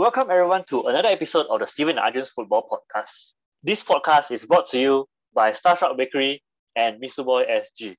[0.00, 3.34] Welcome everyone to another episode of the Steven Arjun's Football Podcast.
[3.62, 6.42] This podcast is brought to you by Star Starstruck Bakery
[6.74, 7.96] and Misuboy SG.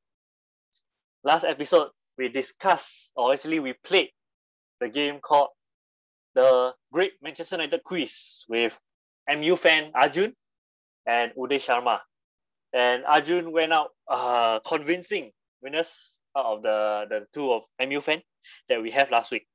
[1.23, 4.09] Last episode, we discussed, or actually we played
[4.79, 5.49] the game called
[6.33, 8.81] the Great Manchester United Quiz with
[9.29, 10.33] MU fan Arjun
[11.05, 11.99] and Uday Sharma.
[12.73, 18.23] And Arjun went out uh, convincing winners out of the, the two of MU fan
[18.69, 19.45] that we have last week.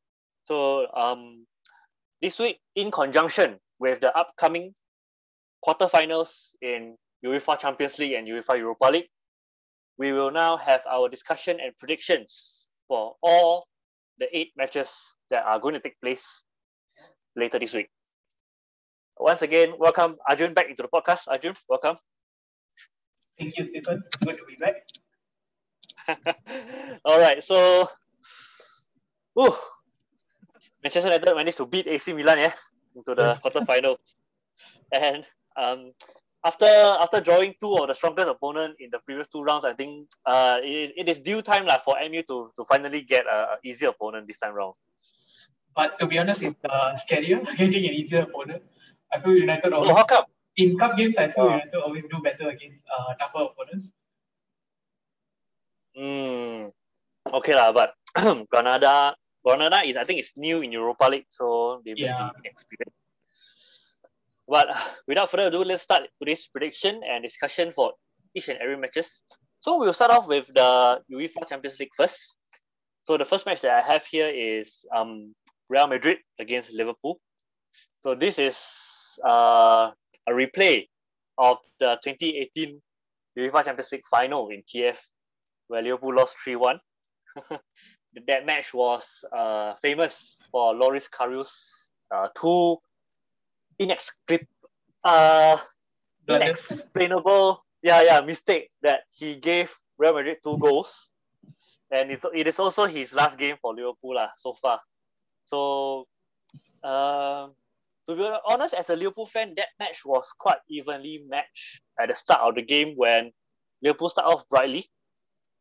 [0.47, 1.45] So um,
[2.23, 4.73] this week, in conjunction with the upcoming
[5.65, 9.09] quarterfinals in UEFA Champions League and UEFA Europa League,
[9.99, 13.65] we will now have our discussion and predictions for all
[14.19, 16.43] the eight matches that are going to take place
[17.35, 17.89] later this week.
[19.19, 21.29] Once again, welcome Arjun back into the podcast.
[21.29, 21.97] Arjun, welcome.
[23.39, 24.03] Thank you, Stephen.
[24.25, 24.77] Good to be back.
[27.05, 27.89] all right, so,
[29.41, 29.55] ooh,
[30.83, 32.53] Manchester United managed to beat AC Milan, yeah,
[32.95, 33.99] into the quarterfinals.
[34.93, 35.25] And
[35.57, 35.93] um,
[36.45, 40.09] after after drawing two of the strongest opponent in the previous two rounds, I think
[40.25, 43.39] uh, it, is, it is due time like, for MU to, to finally get a,
[43.55, 44.75] a easy opponent this time round.
[45.75, 48.63] But to be honest, it's uh, scarier getting an easier opponent.
[49.13, 50.25] I feel United always, Oh, how come?
[50.57, 51.51] in cup games, I feel Oh.
[51.51, 53.91] United always do better against uh, tougher opponents.
[55.97, 56.73] Mm,
[57.33, 57.95] okay lah, but
[58.53, 59.17] Granada
[59.47, 62.31] Granada is I think it's new in Europa League, so they may Yeah.
[62.35, 62.99] be inexperienced.
[64.49, 64.67] But
[65.07, 67.95] without further ado, let's start today's prediction and discussion for
[68.35, 69.23] each and every matches.
[69.61, 72.37] So we'll start off with the UEFA Champions League first.
[73.05, 75.35] So the first match that I have here is um,
[75.69, 77.21] Real Madrid against Liverpool.
[78.03, 79.91] So this is uh,
[80.27, 80.87] a replay
[81.39, 82.81] of the 2018
[83.39, 84.99] UEFA Champions League final in Kiev,
[85.69, 86.79] where Liverpool lost 3-1.
[88.27, 92.79] that match was uh, famous for Loris Karius' uh, two
[93.81, 94.49] inexplic-
[95.05, 95.59] uh,
[96.29, 101.11] inexplainable yeah, yeah, mistake that he gave Real Madrid two goals.
[101.91, 104.81] And it's, it is also his last game for Liverpool lah, so far.
[105.45, 106.09] So,
[106.83, 107.47] uh,
[108.09, 112.15] to be honest, as a Liverpool fan, that match was quite evenly matched at the
[112.15, 113.31] start of the game when
[113.83, 114.87] Liverpool started off brightly.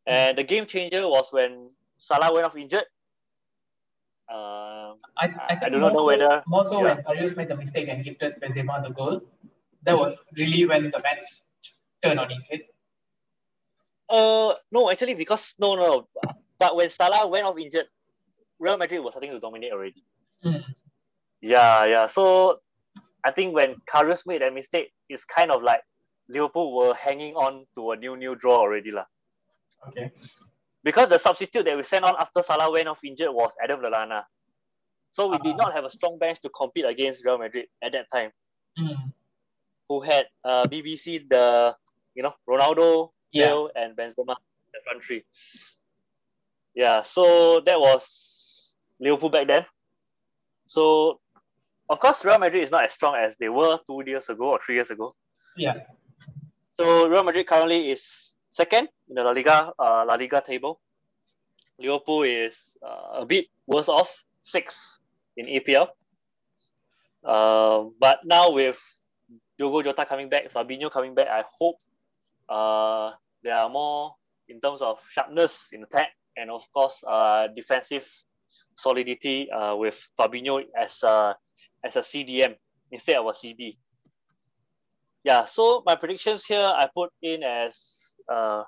[0.07, 1.67] And the game changer was when
[1.97, 2.85] Salah went off injured.
[4.27, 6.95] Um, I, I, I do not know so- whether- More so yeah.
[6.95, 9.21] when Karius made the mistake and gifted Benzema the goal.
[9.83, 11.25] That was really when the match
[12.03, 12.61] turned on its head.
[14.09, 16.31] Uh, no, actually, because no, no, no.
[16.57, 17.85] But when Salah went off injured,
[18.59, 20.03] Real Madrid was starting to dominate already.
[20.43, 20.63] Mm.
[21.41, 22.05] Yeah, yeah.
[22.07, 22.61] So
[23.23, 25.81] I think when Karius made that mistake, it's kind of like
[26.29, 29.05] Liverpool were hanging on to a new new draw already lah.
[29.89, 30.11] Okay.
[30.85, 34.23] Because the substitute that we sent on after Salah went off injured was Adam Lallana.
[35.11, 35.65] So we did Ah.
[35.65, 38.31] not have a strong bench to compete against Real Madrid at that time,
[38.77, 39.11] Mm.
[39.89, 41.75] who had uh, BBC the
[42.13, 43.47] you know Ronaldo, Yeah.
[43.47, 44.35] Bale, and Benzema
[44.73, 45.25] the front three.
[46.75, 49.65] Yeah, so that was Liverpool back then.
[50.65, 51.19] So,
[51.89, 54.59] of course, Real Madrid is not as strong as they were two years ago or
[54.59, 55.15] three years ago.
[55.57, 55.87] Yeah.
[56.77, 60.79] So Real Madrid currently is second in the La Liga uh, La Liga table.
[61.77, 64.99] Liverpool is uh, a bit worse off, sixth
[65.35, 65.91] in EPL.
[67.25, 68.79] Um, but now with
[69.59, 71.75] Diogo Jota coming back, Fabinho coming back, I hope
[72.47, 73.11] uh,
[73.43, 74.15] there are more
[74.47, 78.07] in terms of sharpness in attack and of course uh, defensive
[78.75, 81.35] solidity uh, with Fabinho as a
[81.83, 82.55] as a CDM
[82.91, 83.75] instead of a CB.
[85.25, 88.63] Yeah, so my predictions here I put in as uh,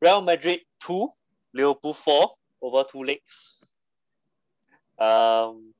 [0.00, 1.08] Real Madrid two,
[1.54, 3.72] Liverpool four over two legs.
[4.98, 5.72] Um,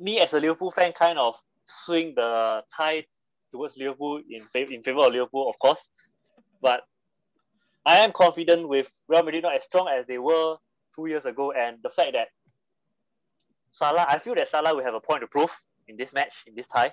[0.00, 1.36] me as a Liverpool fan kind of
[1.66, 3.06] swing the tie
[3.52, 5.88] towards Liverpool in favor in favor of Liverpool, of course.
[6.62, 6.82] But
[7.86, 10.56] I am confident with Real Madrid not as strong as they were
[10.94, 12.28] two years ago, and the fact that
[13.70, 15.50] Salah, I feel that Salah will have a point to prove
[15.86, 16.92] in this match, in this tie,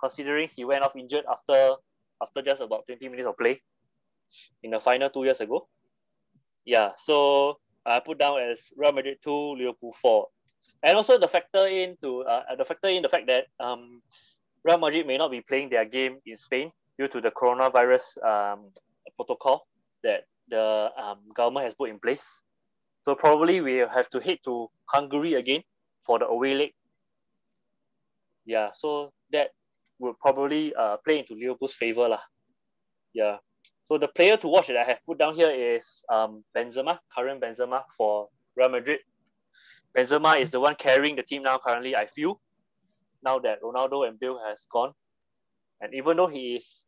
[0.00, 1.76] considering he went off injured after
[2.22, 3.60] after just about 20 minutes of play
[4.62, 5.68] in the final two years ago.
[6.64, 10.28] Yeah, so I put down as Real Madrid two, Liverpool four,
[10.82, 14.00] and also the factor into uh, the factor in the fact that um,
[14.64, 18.70] Real Madrid may not be playing their game in Spain due to the coronavirus um,
[19.16, 19.66] protocol
[20.04, 22.42] that the um, government has put in place.
[23.04, 25.62] So probably we have to head to Hungary again
[26.06, 26.72] for the away leg.
[28.44, 29.50] Yeah, so that
[30.02, 32.20] will probably uh, play into Liverpool's favor lah.
[33.14, 33.38] Yeah.
[33.84, 37.40] So the player to watch that I have put down here is um, Benzema, current
[37.40, 39.00] Benzema for Real Madrid.
[39.96, 42.40] Benzema is the one carrying the team now currently, I feel,
[43.22, 44.92] now that Ronaldo and Bale has gone.
[45.80, 46.86] And even though he is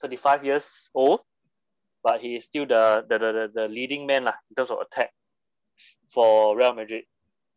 [0.00, 1.20] 35 years old,
[2.02, 5.10] but he is still the, the, the, the leading man lah, in terms of attack
[6.08, 7.04] for Real Madrid.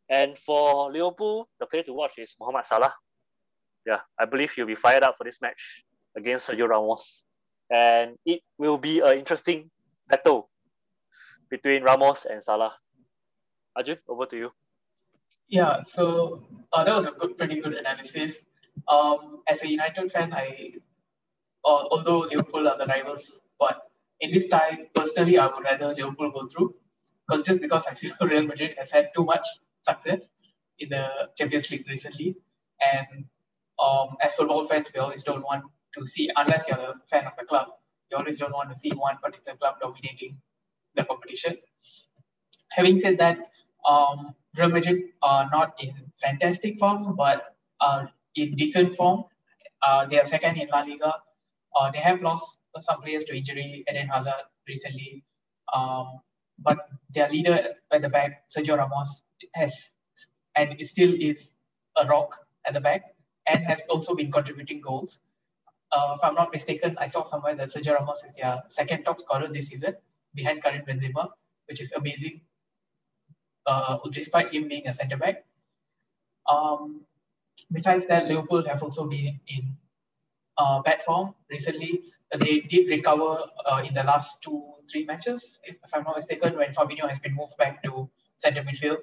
[0.10, 2.94] And for Liverpool, the player to watch is Mohamed Salah.
[3.86, 5.84] Yeah, I believe he'll be fired up for this match
[6.16, 7.24] against Sergio Ramos.
[7.70, 9.72] And it will be an interesting
[10.08, 10.50] battle
[11.50, 12.74] between Ramos and Salah.
[13.76, 14.52] Arjun, over to you.
[15.48, 16.44] Yeah, so
[16.74, 18.36] uh, that was a good, pretty good analysis.
[18.88, 20.74] Um, as a United fan, I,
[21.66, 23.92] uh, although Liverpool are the rivals, but
[24.22, 26.76] in this time, personally, I would rather Liverpool go through
[27.28, 29.46] because just because I feel Real Madrid has had too much
[29.84, 30.22] success
[30.80, 31.08] in the
[31.38, 32.36] Champions League recently,
[32.82, 33.26] and
[33.82, 35.64] um, as football fans, we always don't want
[35.98, 37.68] to see, unless you're a fan of the club,
[38.10, 40.38] you always don't want to see one particular club dominating
[40.96, 41.58] the competition.
[42.72, 43.38] Having said that,
[43.86, 49.24] um, Real Madrid are not in fantastic form, but are in decent form.
[49.82, 51.14] Uh, they are second in La Liga.
[51.76, 55.24] Uh, they have lost some players to injury, Eden Hazard recently.
[55.74, 56.20] Um,
[56.60, 56.78] but
[57.14, 59.24] their leader at the back, Sergio Ramos,
[59.56, 59.74] has
[60.56, 61.54] and still is
[61.98, 62.36] a rock
[62.66, 63.04] at the back
[63.48, 65.20] and has also been contributing goals.
[65.92, 69.20] Uh, if I'm not mistaken, I saw somewhere that Sergio Ramos is their second top
[69.20, 69.96] scorer this season
[70.34, 71.30] behind Karim Benzema,
[71.68, 72.42] which is amazing,
[73.66, 75.44] uh, despite him being a centre back.
[76.50, 77.02] Um,
[77.72, 79.76] besides that, Liverpool have also been in
[80.58, 82.04] uh, bad form recently.
[82.40, 86.56] They did recover uh, in the last two, three matches, if, if, I'm not mistaken,
[86.56, 88.98] when Fabinho has been moved back to centre midfield,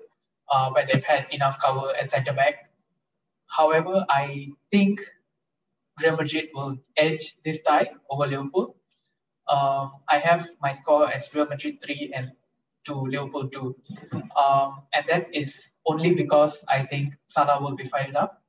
[0.50, 2.67] uh, where they've had enough cover at centre back.
[3.48, 5.00] However, I think
[6.02, 8.76] Real Madrid will edge this tie over Liverpool.
[9.48, 12.32] Um, I have my score as Real Madrid 3 and
[12.86, 13.76] to Liverpool 2.
[14.36, 18.42] Um, and that is only because I think Salah will be fired up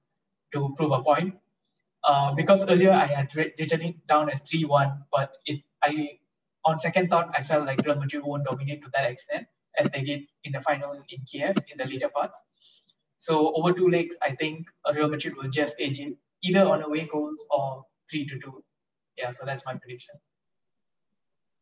[0.53, 1.35] to prove a point.
[2.03, 6.19] Uh, because earlier I had written it down as 3 1, but it, I
[6.65, 9.47] on second thought, I felt like Real Madrid won't dominate to that extent
[9.77, 12.37] as they did in the final in Kiev in the later parts.
[13.19, 17.07] So over two legs, I think Real Madrid will just edge it either on away
[17.11, 18.63] goals or three to two.
[19.17, 20.15] Yeah, so that's my prediction.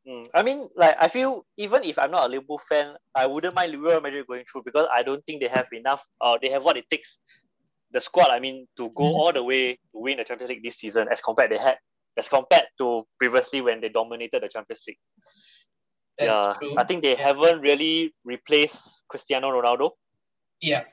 [0.08, 3.56] Mm, I mean, like I feel even if I'm not a Liverpool fan, I wouldn't
[3.56, 6.06] mind Real Madrid going through because I don't think they have enough.
[6.22, 7.20] Uh, they have what it takes,
[7.92, 8.30] the squad.
[8.30, 9.16] I mean, to go mm.
[9.16, 11.78] all the way to win the Champions League this season, as compared they had,
[12.16, 15.00] as compared to previously when they dominated the Champions League.
[16.18, 16.76] That's yeah, true.
[16.78, 19.92] I think they haven't really replaced Cristiano Ronaldo.
[20.62, 20.84] Yeah.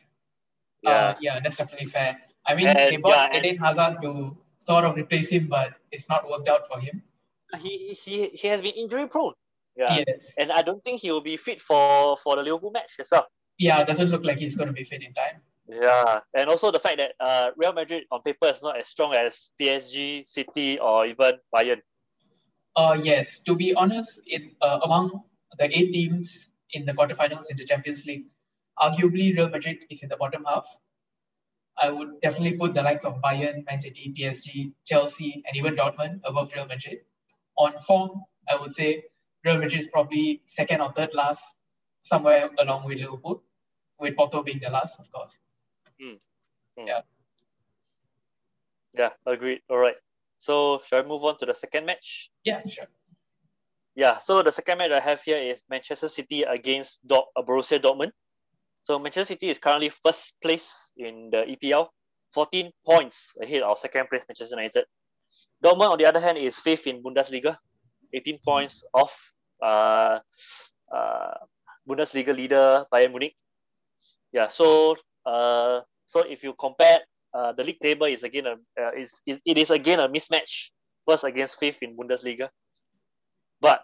[0.85, 2.19] Yeah, uh, yeah, that's definitely fair.
[2.47, 6.09] I mean, and, they bought yeah, Eden Hazard to sort of replace him, but it's
[6.09, 7.03] not worked out for him.
[7.59, 9.33] He he he has been injury prone.
[9.77, 10.03] Yeah.
[10.07, 10.33] Yes.
[10.39, 13.27] And I don't think he will be fit for for the Liverpool match as well.
[13.59, 15.41] Yeah, it doesn't look like he's going to be fit in time.
[15.67, 19.15] Yeah, and also the fact that uh, Real Madrid on paper is not as strong
[19.15, 21.81] as PSG, City, or even Bayern.
[22.77, 25.23] Uh, yes, to be honest, it, uh, among
[25.57, 28.27] the eight teams in the quarterfinals in the Champions League,
[28.79, 30.65] arguably Real Madrid is in the bottom half.
[31.77, 36.21] I would definitely put the likes of Bayern, Man City, PSG, Chelsea, and even Dortmund
[36.25, 36.99] above Real Madrid.
[37.57, 39.05] On form, I would say
[39.45, 41.43] Real Madrid is probably second or third last,
[42.03, 43.43] somewhere along with Liverpool,
[43.99, 45.37] with Porto being the last, of course.
[46.01, 46.19] Mm.
[46.79, 46.87] Mm.
[46.87, 47.01] Yeah.
[48.97, 49.63] Yeah, agreed.
[49.69, 49.97] All right.
[50.39, 52.31] So, shall I move on to the second match?
[52.45, 52.87] Yeah, sure.
[53.97, 58.13] Yeah, so the second match I have here is Manchester City against Borussia Dortmund.
[58.85, 61.89] So Manchester City is currently first place in the EPL,
[62.35, 64.85] 14 points ahead of second place Manchester United.
[65.65, 67.57] Dortmund, on the other hand, is fifth in Bundesliga,
[68.13, 70.21] 18 points off uh,
[70.95, 71.35] uh,
[71.89, 73.35] Bundesliga leader Bayern Munich.
[74.33, 76.99] Yeah, so uh, so if you compare,
[77.33, 80.71] uh, the league table is again a uh, is, is it is again a mismatch,
[81.09, 82.49] first against fifth in Bundesliga.
[83.61, 83.81] But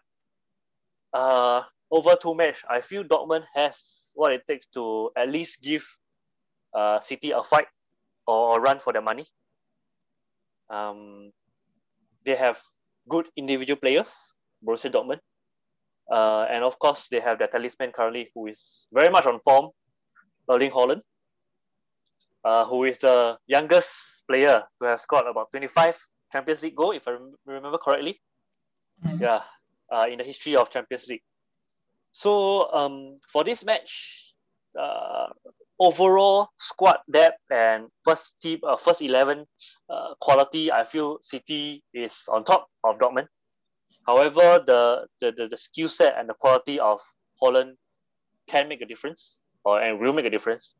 [1.14, 5.84] uh, over two match, I feel Dortmund has what it takes to at least give
[6.74, 7.66] uh, City a fight
[8.26, 9.26] or run for their money.
[10.68, 11.32] Um,
[12.24, 12.60] they have
[13.08, 15.20] good individual players, Borussia Dortmund.
[16.10, 19.70] Uh, and of course, they have their talisman currently, who is very much on form,
[20.50, 21.02] Erling Haaland,
[22.44, 25.96] uh, who is the youngest player to have scored about 25
[26.32, 28.20] Champions League goal, if I rem- remember correctly.
[29.04, 29.20] Mhm.
[29.20, 29.44] Yeah,
[29.92, 31.22] uh, in the history of Champions League.
[32.12, 34.34] So um, for this match,
[34.78, 35.28] uh,
[35.78, 39.46] overall squad depth and first team, uh, first eleven
[39.88, 43.26] uh, quality, I feel City is on top of Dortmund.
[44.06, 47.00] However, the the, the, the skill set and the quality of
[47.42, 47.74] Haaland
[48.48, 50.74] can make a difference, or and will make a difference.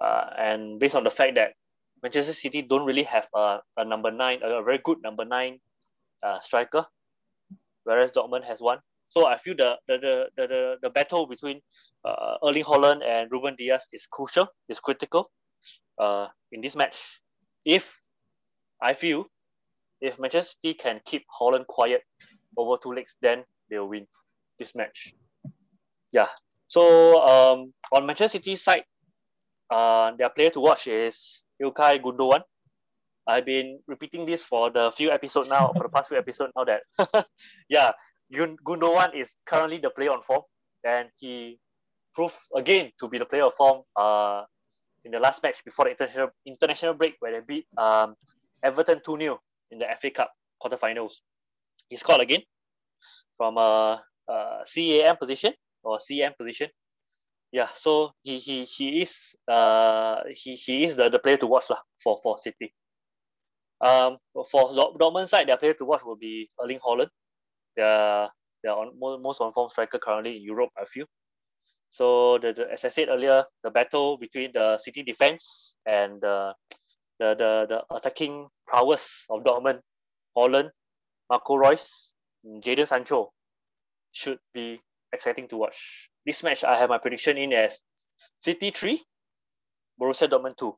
[0.00, 1.52] Uh, and based on the fact that
[2.02, 5.60] Manchester City don't really have a, a number nine, a, very good number nine
[6.22, 6.84] uh, striker,
[7.84, 8.78] whereas Dortmund has one.
[9.08, 11.60] So I feel the the the the, the, battle between
[12.04, 15.30] uh, Erling Haaland and Ruben Dias is crucial, is critical
[15.98, 17.20] uh, in this match.
[17.64, 17.96] If
[18.82, 19.26] I feel
[20.00, 22.02] if Manchester City can keep Haaland quiet
[22.56, 24.06] over two legs, then they'll win
[24.58, 25.14] this match.
[26.12, 26.28] Yeah.
[26.68, 28.84] So um, on Manchester City side,
[29.70, 32.42] uh, their player to watch is Ilkay Gundogan.
[33.26, 36.64] I've been repeating this for the few episodes now, for the past few episodes now
[36.64, 37.26] that,
[37.68, 37.92] yeah,
[38.32, 40.42] Gundogan is currently the player on form,
[40.84, 41.58] and he
[42.14, 44.44] proved again to be the player of form uh,
[45.04, 48.14] in the last match before the international international break where they beat um,
[48.62, 49.40] Everton 2 0
[49.70, 50.30] in the FA Cup
[50.62, 51.20] quarterfinals.
[51.88, 52.40] He scored again
[53.36, 55.52] from a, a CAM position
[55.82, 56.68] or CM position.
[57.52, 61.70] Yeah, so he he he is uh he, he is the, the player to watch
[61.70, 62.74] lah for for City.
[63.80, 64.18] Um,
[64.50, 67.08] for Dor- Dortmund side, their player to watch will be Erling Haaland.
[67.76, 68.28] They're
[68.62, 70.70] they're on most, most on form striker currently in Europe.
[70.78, 71.06] I feel.
[71.90, 76.54] So the, the as I said earlier, the battle between the City defense and the
[77.18, 79.80] the the, the attacking prowess of Dortmund,
[80.36, 80.70] Haaland,
[81.30, 82.12] Marco Reus,
[82.44, 83.32] Jadon Sancho
[84.12, 84.78] should be
[85.12, 86.10] exciting to watch.
[86.26, 87.80] This match, I have my prediction in as
[88.40, 89.02] City 3,
[90.00, 90.74] Borussia Dortmund 2.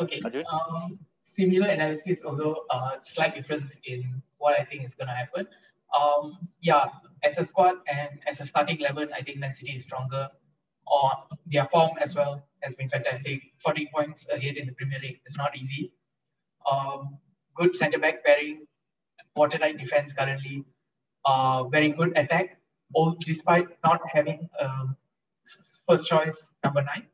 [0.00, 0.20] Okay.
[0.24, 0.44] Arjun?
[0.46, 0.98] Um,
[1.38, 5.46] similar analysis, although uh, slight difference in what I think is going to happen.
[5.98, 6.86] Um, yeah,
[7.24, 10.28] as a squad and as a starting eleven, I think Man City is stronger.
[10.86, 11.12] Or
[11.46, 13.42] their form as well has been fantastic.
[13.62, 15.20] 14 points ahead in the Premier League.
[15.26, 15.92] It's not easy.
[16.70, 17.18] Um,
[17.54, 18.64] good centre back pairing,
[19.36, 20.64] watertight defense currently.
[21.26, 22.56] Uh, very good attack,
[22.94, 24.96] all despite not having um,
[25.86, 27.06] first choice number nine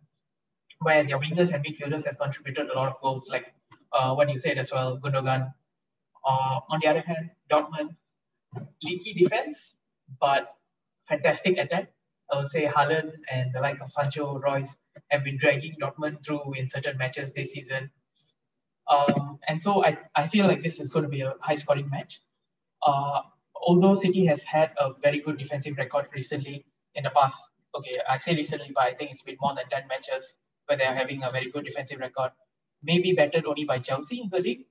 [0.84, 3.52] where their wingers and midfielders has contributed a lot of goals, like
[3.94, 5.52] uh, what you said as well, Gundogan.
[6.26, 7.96] Uh, on the other hand, Dortmund,
[8.82, 9.58] leaky defense,
[10.20, 10.54] but
[11.08, 11.92] fantastic attack.
[12.32, 14.70] I would say Haaland and the likes of Sancho, Reus
[15.10, 17.90] have been dragging Dortmund through in certain matches this season.
[18.88, 21.88] Um, and so I, I feel like this is going to be a high scoring
[21.90, 22.20] match.
[22.86, 23.20] Uh,
[23.54, 27.36] although City has had a very good defensive record recently in the past,
[27.76, 30.34] okay, I say recently, but I think it's been more than 10 matches
[30.66, 32.32] where they are having a very good defensive record.
[32.84, 34.66] Maybe bettered only by Chelsea in the league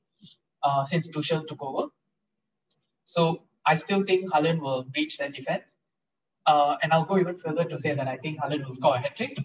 [0.63, 1.87] uh, since Tuchel took over.
[3.05, 5.63] So I still think Haaland will breach that defense.
[6.45, 8.99] Uh, and I'll go even further to say that I think Haaland will score a
[8.99, 9.37] hat trick.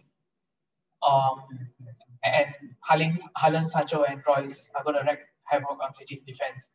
[1.03, 1.43] Um,
[2.25, 2.55] and
[2.89, 6.69] Haaland, Haaland, Sancho, and Reus are going to wreak havoc on City's defense.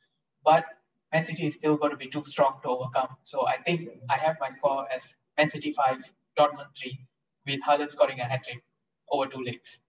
[0.45, 0.65] But
[1.11, 3.17] Man City is still going to be too strong to overcome.
[3.23, 5.03] So I think I have my score as
[5.37, 5.97] Man City 5,
[6.39, 6.99] Dortmund 3,
[7.47, 8.63] with Haaland scoring a hat trick
[9.11, 9.79] over two legs.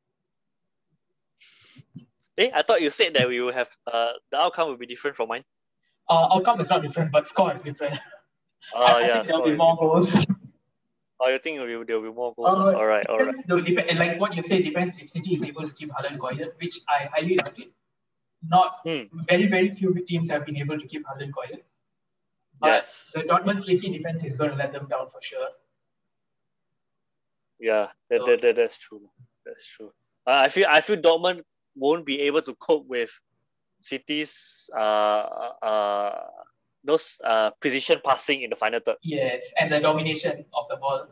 [2.38, 5.16] Eh, I thought you said that we will have uh, the outcome will be different
[5.16, 5.44] from mine.
[6.08, 7.98] Uh, outcome is not different, but score is different.
[8.74, 9.14] Oh, I, I yeah.
[9.14, 10.10] think there'll be more goals.
[11.20, 12.48] Oh, you think there will, there will be more goals?
[12.58, 13.34] Uh, all right, all right.
[13.46, 16.54] Depend, and like what you say depends if City is able to keep Haaland quiet,
[16.60, 17.72] which I highly doubt it.
[18.46, 19.04] Not Hmm.
[19.28, 21.64] very, very few teams have been able to keep Haaland quiet.
[22.62, 23.12] Yes.
[23.14, 25.48] the Dortmund's leaky defense is going to let them down for sure.
[27.58, 29.08] Yeah, that, So- that, that, that's true.
[29.46, 29.92] That's true.
[30.26, 31.42] Uh, I feel I feel Dortmund
[31.76, 33.10] won't be able to cope with
[33.80, 35.26] City's uh
[35.62, 36.18] uh
[36.84, 38.96] those uh precision passing in the final third.
[39.02, 41.08] Yes, and the domination of the ball,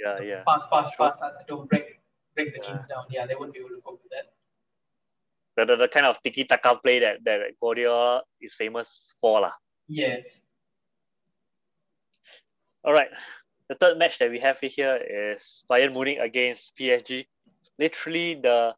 [0.00, 0.42] Yeah, yeah.
[0.46, 1.12] pass, pass, Sure.
[1.12, 2.00] pass, Don't break
[2.34, 2.72] break the Yeah.
[2.72, 3.04] teams down.
[3.10, 4.32] Yeah, they won't be able to cope with that.
[5.56, 9.52] The, the, the kind of tiki taka play that that Guardiola is famous for lah.
[9.88, 10.40] Yes.
[12.84, 13.10] All right.
[13.68, 17.26] The third match that we have here is Bayern Munich against PSG.
[17.78, 18.74] Literally the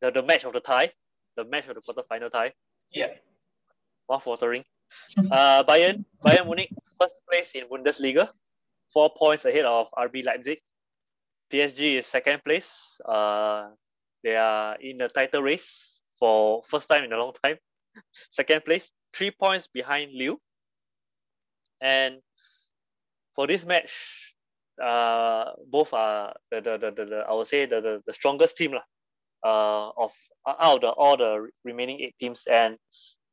[0.00, 0.92] the, the match of the tie,
[1.36, 2.52] the match of the quarterfinal tie.
[2.92, 3.08] Yeah.
[4.08, 4.64] Mouth watering.
[5.30, 6.70] Uh, Bayern Bayern Munich
[7.00, 8.28] first place in Bundesliga,
[8.92, 10.58] four points ahead of RB Leipzig.
[11.50, 13.00] PSG is second place.
[13.04, 13.70] Uh,
[14.22, 17.56] they are in the title race for first time in a long time.
[18.30, 20.38] Second place, three points behind Lille.
[21.80, 22.16] And
[23.36, 24.34] for this match,
[24.82, 28.56] uh, both are the, the, the, the, the I would say the, the, the strongest
[28.56, 28.74] team
[29.44, 30.12] uh, of
[30.46, 32.44] out of the, all the remaining eight teams.
[32.50, 32.76] And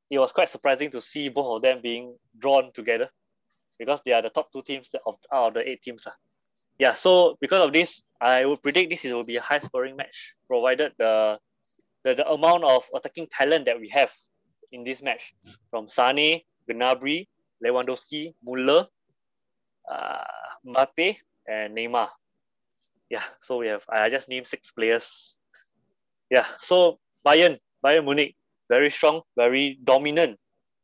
[0.10, 3.10] it was quite surprising to see both of them being drawn together
[3.80, 6.06] because they are the top two teams of out of the eight teams.
[6.06, 6.12] Uh.
[6.78, 10.34] Yeah, so because of this, I would predict this will be a high scoring match,
[10.48, 11.38] provided the,
[12.04, 14.12] the, the amount of attacking talent that we have
[14.72, 15.34] in this match
[15.70, 17.28] from Sane, Gnabry,
[17.64, 18.88] Lewandowski, Muller,
[19.92, 20.24] uh,
[20.66, 22.10] Mbappe, and Neymar.
[23.10, 25.38] Yeah, so we have, I just named six players.
[26.32, 28.36] Yeah, so Bayern, Bayern Munich,
[28.70, 30.40] very strong, very dominant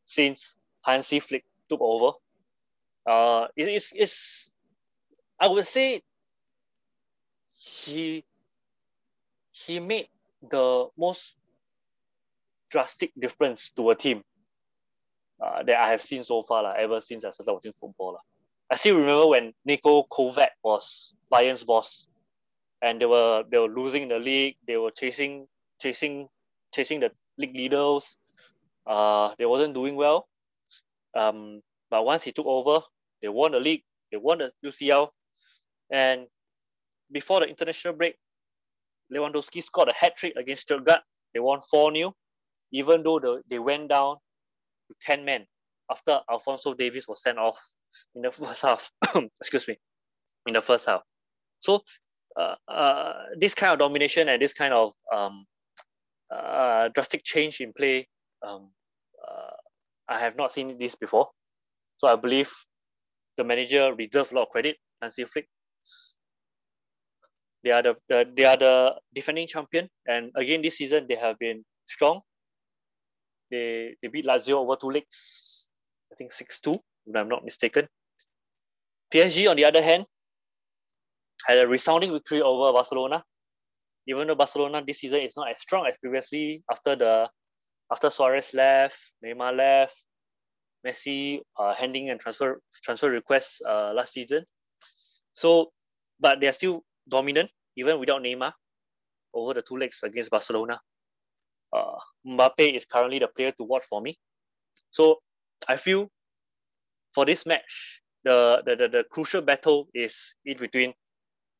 [0.05, 2.17] since Hansi Flick took over.
[3.07, 4.51] Uh, it, it's, it's,
[5.39, 6.03] I would say
[7.85, 8.25] he,
[9.51, 10.09] he made
[10.49, 11.37] the most
[12.69, 14.23] drastic difference to a team
[15.43, 18.13] uh, that I have seen so far, like, ever since I started watching football.
[18.13, 18.19] La.
[18.71, 22.06] I still remember when Niko Kovac was Bayern's boss,
[22.81, 24.55] and they were they were losing the league.
[24.67, 25.47] They were chasing
[25.81, 26.27] chasing
[26.73, 28.17] chasing the league leaders.
[28.85, 30.27] Uh, they wasn't doing well.
[31.15, 32.81] Um, but once he took over,
[33.21, 33.83] they won the league.
[34.11, 35.09] They won the UCL,
[35.91, 36.27] and
[37.11, 38.15] before the international break,
[39.13, 41.01] Lewandowski scored a hat trick against Stuttgart.
[41.33, 42.13] They won 4 0,
[42.71, 44.17] even though the, they went down
[44.89, 45.45] to 10 men
[45.89, 47.59] after Alphonso Davies was sent off
[48.15, 48.91] in the first half.
[49.15, 49.77] Excuse me,
[50.45, 51.01] in the first half.
[51.59, 51.81] So,
[52.37, 55.45] uh, uh, this kind of domination and this kind of um,
[56.31, 58.07] uh, drastic change in play,
[58.45, 58.69] um,
[59.27, 59.55] uh,
[60.07, 61.29] I have not seen this before.
[61.97, 62.51] So I believe
[63.37, 65.47] the manager deserves a lot of credit, Hansi Flick.
[67.63, 71.39] They are the, the they are the defending champion, and again this season they have
[71.39, 72.21] been strong.
[73.49, 75.67] They they beat Lazio over two legs,
[76.11, 76.75] I think six two,
[77.07, 77.87] if I'm not mistaken.
[79.11, 80.05] PSG on the other hand
[81.45, 83.23] had a resounding victory over Barcelona.
[84.07, 87.29] Even though Barcelona this season is not as strong as previously after the
[87.91, 89.95] after Suarez left, Neymar left,
[90.85, 94.43] Messi uh, handing and transfer transfer requests uh, last season.
[95.33, 95.71] So,
[96.19, 98.51] but they are still dominant even without Neymar
[99.33, 100.79] over the two legs against Barcelona.
[101.71, 104.17] Uh, Mbappe is currently the player to watch for me.
[104.91, 105.17] So
[105.67, 106.09] I feel
[107.13, 110.93] for this match, the, the, the, the crucial battle is in between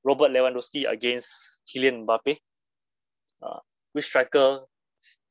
[0.07, 2.37] Robert Lewandowski against Kylian Mbappe.
[3.43, 3.59] Uh,
[3.91, 4.61] which striker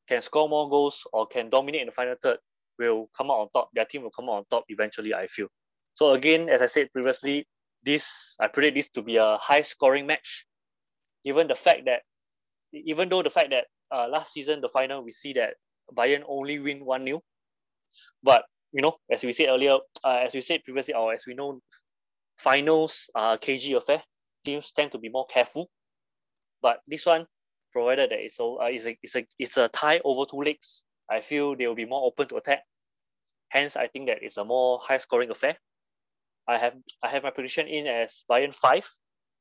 [0.06, 2.38] can score more goals or can dominate in the final third
[2.78, 3.70] will come out on top.
[3.74, 5.48] Their team will come out on top eventually, I feel.
[5.94, 7.46] So again, as I said previously,
[7.82, 10.44] this I predict this to be a high scoring match
[11.24, 12.02] given the fact that
[12.72, 15.54] even though the fact that uh, last season the final we see that
[15.96, 17.22] Bayern only win one 0
[18.22, 21.34] but you know as we said earlier, uh, as we said previously, or as we
[21.34, 21.60] know,
[22.38, 24.02] finals are KG affair.
[24.46, 25.68] Teams tend to be more careful,
[26.62, 27.26] but this one,
[27.72, 31.20] provided that it's, uh, it's, a, it's, a, it's a tie over two legs, I
[31.20, 32.62] feel they will be more open to attack.
[33.48, 35.56] Hence, I think that it's a more high scoring affair.
[36.48, 38.87] I have I have my prediction in as Bayern five,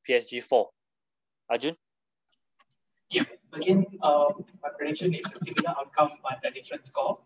[0.08, 0.70] PSG four.
[1.48, 1.76] Arjun?
[3.10, 4.30] Yeah, again, uh,
[4.62, 7.18] my prediction is a similar outcome but a different score.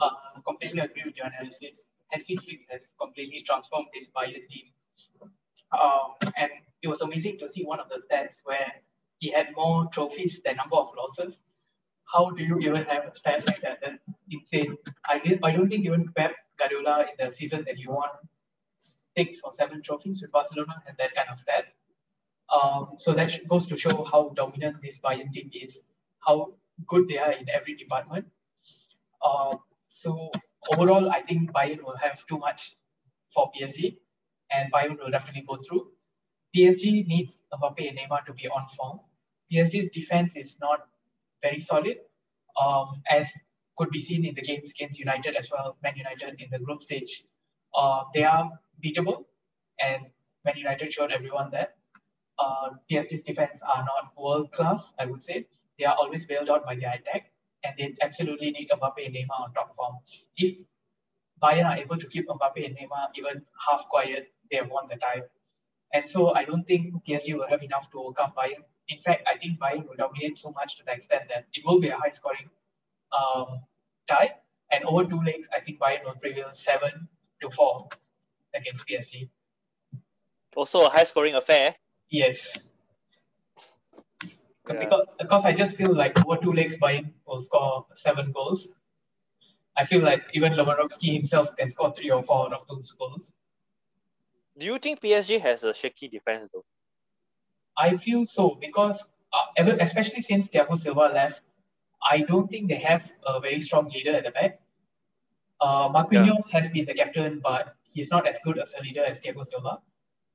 [0.00, 0.10] Uh,
[0.46, 1.80] completely agree with your analysis.
[2.10, 4.68] Hansi Flick has completely transformed this Bayern team.
[5.72, 6.50] Um, and
[6.82, 8.72] it was amazing to see one of the stats where
[9.18, 11.38] he had more trophies than number of losses.
[12.12, 13.78] How do you even have a stat like that?
[13.82, 13.98] That's
[14.30, 14.76] insane.
[15.06, 18.08] I, I don't think even Pep Guardiola in the season that he won
[19.16, 21.66] six or seven trophies with Barcelona had that kind of stat.
[22.52, 25.78] Um, so that goes to show how dominant this Bayern team is,
[26.26, 26.54] how
[26.86, 28.26] good they are in every department.
[29.24, 29.56] Uh,
[29.88, 30.30] so
[30.70, 32.76] overall, I think Bayern will have too much
[33.34, 33.96] for PSG,
[34.50, 35.86] and Bayern will definitely go through.
[36.54, 39.00] PSG needs Mbappe and Neymar to be on form.
[39.52, 40.80] PSG's defense is not
[41.42, 41.96] very solid,
[42.60, 43.28] um, as
[43.76, 45.76] could be seen in the games against United as well.
[45.82, 47.24] Man United in the group stage,
[47.74, 48.50] uh, they are
[48.84, 49.24] beatable,
[49.80, 50.06] and
[50.44, 51.76] Man United showed everyone that
[52.38, 55.46] uh, PSG's defense are not world class, I would say.
[55.78, 57.32] They are always bailed out by their attack,
[57.64, 59.96] and they absolutely need Mbappe and Neymar on top form.
[60.36, 60.56] If
[61.42, 64.96] Bayern are able to keep Mbappe and Neymar even half quiet, they have won the
[64.96, 65.22] tie.
[65.92, 68.64] And so I don't think PSG will have enough to overcome Bayern.
[68.88, 71.80] In fact, I think Bayern will dominate so much to the extent that it will
[71.80, 72.48] be a high scoring
[73.12, 73.60] um,
[74.08, 74.32] tie.
[74.70, 77.08] And over two legs, I think Bayern will prevail 7
[77.42, 77.88] to 4
[78.54, 79.28] against PSG.
[80.56, 81.74] Also a high scoring affair.
[82.10, 82.48] Yes.
[84.68, 84.78] Yeah.
[84.78, 88.66] Because, because I just feel like over two legs, Bayern will score seven goals.
[89.76, 93.32] I feel like even Lewandowski himself can score three or four out of those goals.
[94.58, 96.64] Do you think PSG has a shaky defense though?
[97.78, 101.40] I feel so because uh, especially since Thiago Silva left,
[102.02, 104.60] I don't think they have a very strong leader at the back.
[105.60, 106.60] Uh, Marquinhos yeah.
[106.60, 109.78] has been the captain, but he's not as good as a leader as Thiago Silva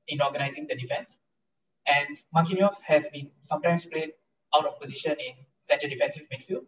[0.08, 1.18] in organizing the defense.
[1.86, 4.12] And Marquinhos has been sometimes played
[4.54, 6.64] out of position in center defensive midfield.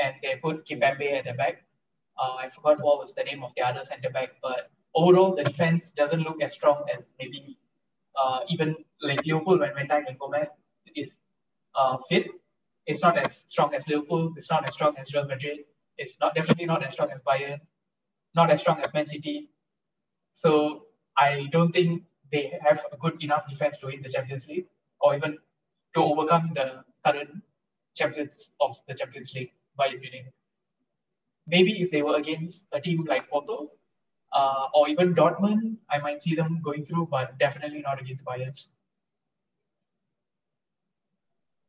[0.00, 1.64] And they put Kimpembe at the back.
[2.18, 5.44] Uh, I forgot what was the name of the other center back, but overall the
[5.44, 7.58] defense doesn't look as strong as maybe
[8.20, 10.48] uh, even like Liverpool when Van Dijk and Gomez
[10.94, 11.10] is
[11.74, 12.26] uh, fit.
[12.86, 14.32] It's not as strong as Liverpool.
[14.36, 15.60] It's not as strong as Real Madrid.
[15.98, 17.60] It's not definitely not as strong as Bayern.
[18.34, 19.50] Not as strong as Man City.
[20.34, 22.02] So I don't think
[22.32, 24.66] they have a good enough defense to win the Champions League
[25.00, 25.38] or even
[25.94, 27.30] to overcome the current
[27.94, 30.26] champions of the Champions League by winning.
[31.46, 33.70] Maybe if they were against a team like Porto
[34.32, 38.54] uh, or even Dortmund, I might see them going through, but definitely not against Bayern.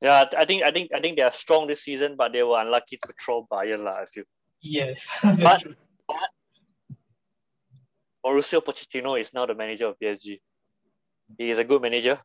[0.02, 2.60] Yeah, I think I think I think they are strong this season, but they were
[2.60, 4.26] unlucky to throw Bayern, lah, I feel.
[4.62, 5.00] Yes.
[5.24, 5.64] but,
[6.08, 6.30] but
[8.26, 10.38] Mauricio Pochettino is now the manager of PSG.
[11.38, 12.20] He is a good manager,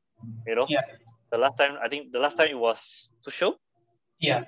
[0.47, 0.67] you know.
[0.69, 0.83] Yeah.
[1.31, 3.55] The last time I think the last time it was Tuchel.
[4.19, 4.45] Yeah.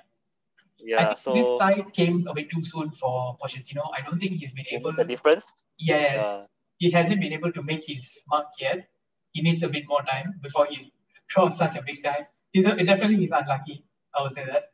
[0.83, 1.15] Yeah.
[1.15, 3.89] so this time came a bit too soon for Pochettino.
[3.97, 4.93] I don't think he's been able.
[4.93, 5.65] The difference.
[5.77, 6.23] Yes.
[6.23, 6.45] Uh,
[6.77, 8.87] he hasn't been able to make his mark yet.
[9.33, 10.91] He needs a bit more time before he
[11.33, 13.83] throws such a big time he's a, definitely he's unlucky.
[14.15, 14.71] I would say that.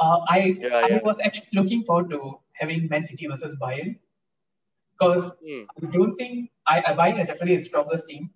[0.00, 0.98] Uh, I yeah, I yeah.
[1.02, 3.96] was actually looking forward to having Man City versus Bayern
[4.98, 5.66] because mm.
[5.82, 8.30] I don't think I, I Bayern is definitely the strongest team,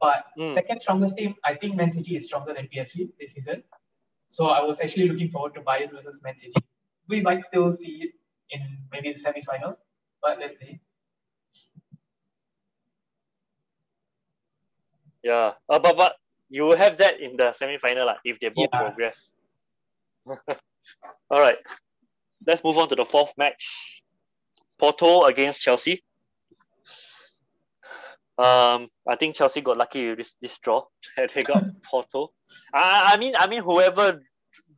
[0.00, 0.54] but mm.
[0.54, 3.62] second strongest team I think Man City is stronger than PSG this season.
[4.30, 6.54] So I was actually looking forward to Bayern versus Man City.
[7.08, 8.12] We might still see it
[8.50, 9.76] in maybe the semi-finals,
[10.22, 10.80] but let's see.
[15.24, 16.14] Yeah, uh, but but
[16.48, 18.78] you will have that in the semi-final like, if they both yeah.
[18.78, 19.32] progress.
[20.26, 21.58] All right,
[22.46, 24.02] let's move on to the fourth match.
[24.78, 26.02] Porto against Chelsea.
[28.40, 30.84] Um, I think Chelsea got lucky with this, this draw.
[31.34, 32.32] they got Porto.
[32.72, 34.20] I, I mean, I mean, whoever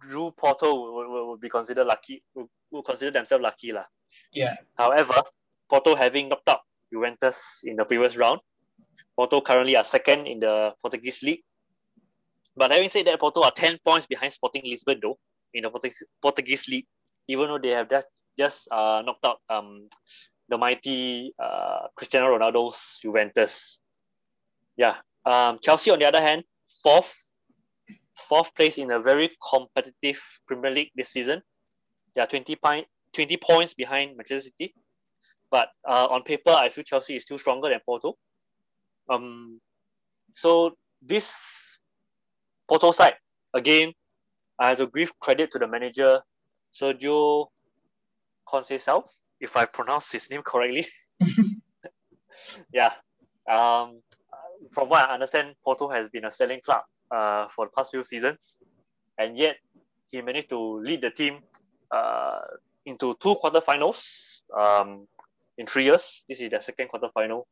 [0.01, 2.23] drew Porto would, would, would be considered lucky.
[2.35, 3.85] Would, would consider themselves lucky, lah.
[4.33, 4.55] Yeah.
[4.77, 5.23] However,
[5.71, 6.61] Porto having knocked out
[6.93, 8.41] Juventus in the previous round,
[9.17, 11.43] Porto currently are second in the Portuguese league
[12.57, 15.19] but having said that, Porto are 10 points behind Sporting Lisbon, though,
[15.55, 16.87] in the Portuguese league,
[17.29, 19.89] even though they have just, just uh, knocked out um,
[20.49, 23.81] the mighty uh, Cristiano Ronaldo's Juventus.
[24.77, 24.97] Yeah.
[25.25, 26.45] Um, Chelsea, on the other hand,
[26.83, 27.33] fourth,
[28.17, 31.43] fourth place in a very competitive Premier League this season.
[32.15, 34.75] They are 20, point, 20 points behind Manchester City.
[35.51, 38.17] But uh, on paper, I feel Chelsea is still stronger than Porto.
[39.09, 39.61] Um,
[40.33, 41.83] so this
[42.69, 43.15] Porto side,
[43.55, 43.93] again,
[44.59, 46.21] I have to give credit to the manager,
[46.73, 47.47] Sergio
[48.49, 49.05] Conceição,
[49.43, 50.87] if I pronounce his name correctly.
[52.73, 52.93] yeah.
[53.51, 54.01] Um,
[54.71, 58.05] from what I understand, Porto has been a selling club uh, for the past few
[58.05, 58.59] seasons,
[59.19, 59.57] and yet
[60.11, 61.41] he managed to lead the team
[61.91, 62.41] uh,
[62.87, 65.07] into two quarterfinals um,
[65.59, 66.25] in three years.
[66.29, 67.45] This is the second quarterfinal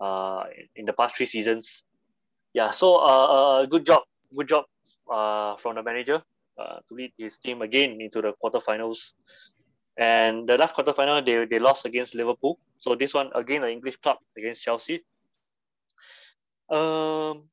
[0.00, 1.84] uh, in, the past three seasons.
[2.52, 3.26] Yeah, so uh,
[3.62, 4.02] uh good job
[4.34, 4.64] good job
[5.12, 6.22] uh, from the manager
[6.58, 9.12] uh, to lead his team again into the quarterfinals.
[9.98, 12.58] And the last quarterfinal, they, they lost against Liverpool.
[12.78, 15.04] So this one, again, an English club against Chelsea.
[16.68, 17.48] Um,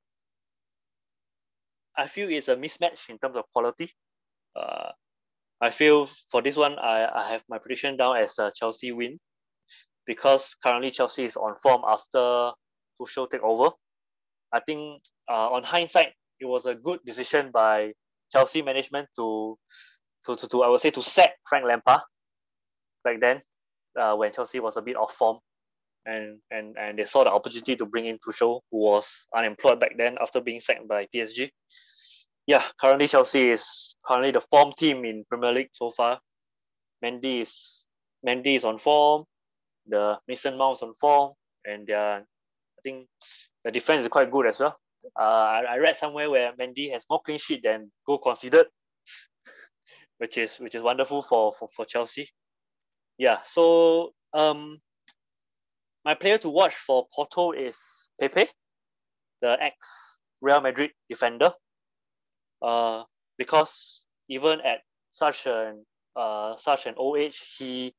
[1.95, 3.91] I feel it's a mismatch in terms of quality.
[4.55, 4.91] Uh,
[5.61, 9.19] I feel for this one, I, I have my prediction down as a Chelsea win
[10.05, 12.51] because currently Chelsea is on form after
[12.99, 13.69] Tuchel take over.
[14.51, 17.93] I think uh, on hindsight, it was a good decision by
[18.31, 19.57] Chelsea management to,
[20.25, 22.01] to, to, to I would say, to sack Frank Lampard
[23.03, 23.41] back then
[23.99, 25.39] uh, when Chelsea was a bit off form.
[26.05, 29.91] And, and, and they saw the opportunity to bring in Tuchel, who was unemployed back
[29.97, 31.49] then after being sacked by PSG.
[32.45, 36.19] Yeah, currently Chelsea is currently the form team in Premier League so far.
[37.03, 37.85] Mendy is
[38.25, 39.23] Mendy is on form.
[39.87, 41.33] The Mason Mount on form,
[41.65, 43.07] and are, I think
[43.65, 44.77] the defense is quite good as well.
[45.19, 48.67] Uh, I, read somewhere where Mendy has more clean sheet than goal considered,
[50.19, 52.29] which is which is wonderful for for, for Chelsea.
[53.17, 54.79] Yeah, so um,
[56.03, 58.49] my player to watch for Porto is Pepe,
[59.41, 61.53] the ex Real Madrid defender.
[62.61, 63.03] Uh,
[63.37, 67.93] because even at such an uh, such an old age, he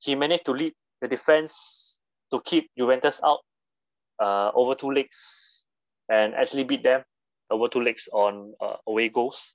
[0.00, 3.40] he managed to lead the defense to keep Juventus out
[4.20, 5.64] uh, over two legs
[6.08, 7.02] and actually beat them
[7.50, 9.54] over two legs on uh, away goals.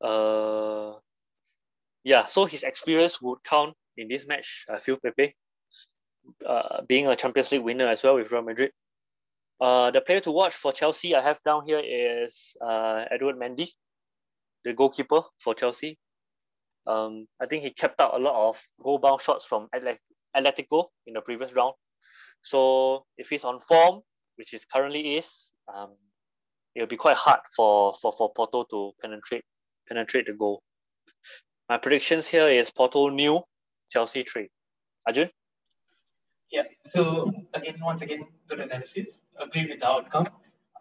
[0.00, 0.94] Uh,
[2.04, 4.66] yeah, so his experience would count in this match.
[4.72, 5.34] I feel Pepe,
[6.46, 8.72] uh, being a Champions League winner as well with Real Madrid.
[9.60, 13.68] Uh, the player to watch for Chelsea I have down here is uh, Edouard Mendy,
[14.64, 15.98] the goalkeeper for Chelsea.
[16.86, 21.14] Um, I think he kept out a lot of goal bound shots from Atletico in
[21.14, 21.74] the previous round.
[22.42, 24.00] So if he's on form,
[24.34, 25.94] which he currently is, um,
[26.74, 29.44] it'll be quite hard for, for, for Porto to penetrate
[29.88, 30.62] penetrate the goal.
[31.72, 33.40] My predictions here is Porto new,
[33.88, 34.50] Chelsea three.
[35.06, 35.30] Arjun?
[36.50, 39.18] Yeah, so again, once again, good analysis.
[39.40, 40.26] Agree with the outcome.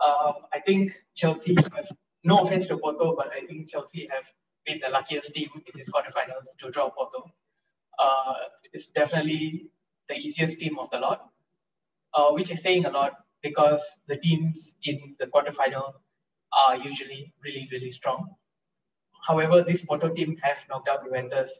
[0.06, 1.88] Um, I think Chelsea have,
[2.26, 4.26] no offense to Porto, but I think Chelsea have
[4.66, 7.24] been the luckiest team in this quarterfinals to draw Porto.
[7.98, 8.34] Uh,
[8.74, 9.70] it's definitely
[10.10, 11.30] the easiest team of the lot,
[12.14, 15.94] uh, which is saying a lot because the teams in the quarterfinal
[16.52, 18.36] are usually really, really strong.
[19.28, 21.52] However, this Porto team have knocked out Juventus,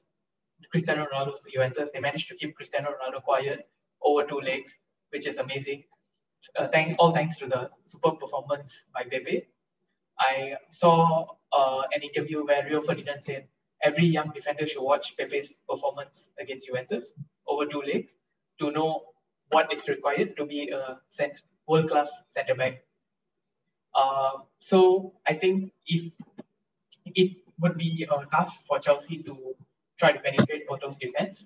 [0.72, 1.90] Cristiano Ronaldo's Juventus.
[1.94, 3.70] They managed to keep Cristiano Ronaldo quiet
[4.02, 4.74] over two legs,
[5.12, 5.84] which is amazing.
[6.58, 9.48] Uh, thanks, all thanks to the superb performance by Pepe.
[10.20, 13.48] I saw uh, an interview where Rio Ferdinand said
[13.84, 17.06] every young defender should watch Pepe's performance against Juventus
[17.48, 18.14] over two legs
[18.60, 19.04] to know
[19.52, 20.98] what is required to be a
[21.68, 22.84] world-class centre back.
[23.94, 26.12] Uh, so I think if
[27.06, 29.56] it would be a task for Chelsea to
[30.00, 31.46] try to penetrate Porto's defense.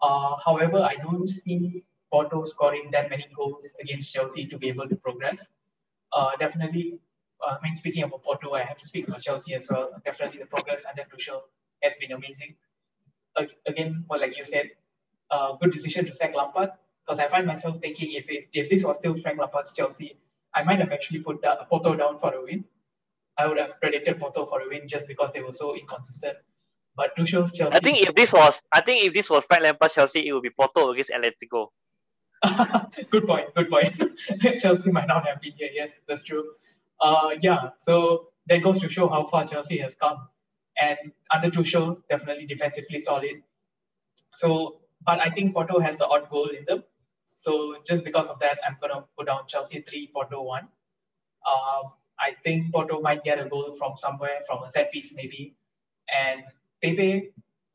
[0.00, 4.88] Uh, however, I don't see Porto scoring that many goals against Chelsea to be able
[4.88, 5.40] to progress.
[6.12, 7.00] Uh, definitely,
[7.44, 9.90] uh, I mean, speaking about Porto, I have to speak about Chelsea as well.
[10.04, 11.40] Definitely, the progress under Tuchel
[11.82, 12.54] has been amazing.
[13.66, 14.70] again, well, like you said,
[15.30, 16.70] uh, good decision to sack Lampard
[17.04, 20.18] because I find myself thinking if it, if this was still Frank Lampard's Chelsea,
[20.54, 22.64] I might have actually put that, Porto down for a win.
[23.38, 26.36] I would have predicted Porto for a win just because they were so inconsistent.
[26.94, 27.74] But Tuchel's Chelsea.
[27.74, 30.42] I think if this was, I think if this was Frank Lampard Chelsea, it would
[30.42, 31.68] be Porto against Atletico.
[33.10, 33.54] good point.
[33.54, 33.94] Good point.
[34.60, 35.70] Chelsea might not have been here.
[35.72, 36.44] Yes, that's true.
[37.00, 37.70] Uh, yeah.
[37.78, 40.28] So that goes to show how far Chelsea has come,
[40.80, 40.98] and
[41.32, 43.42] under Tuchel, definitely defensively solid.
[44.34, 46.82] So, but I think Porto has the odd goal in them.
[47.24, 50.68] So just because of that, I'm gonna put down Chelsea three, Porto one.
[51.46, 51.92] Um,
[52.26, 55.56] I think Porto might get a goal from somewhere, from a set piece maybe,
[56.22, 56.44] and
[56.82, 57.32] Pepe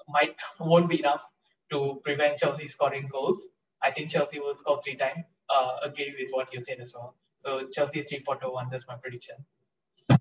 [0.08, 1.24] might won't be enough
[1.72, 3.42] to prevent Chelsea scoring goals.
[3.84, 5.26] I think Chelsea will score three times.
[5.50, 7.16] Uh, agree with what you said as well.
[7.40, 8.68] So Chelsea three Porto one.
[8.72, 9.36] That's my prediction.
[10.12, 10.20] Mm.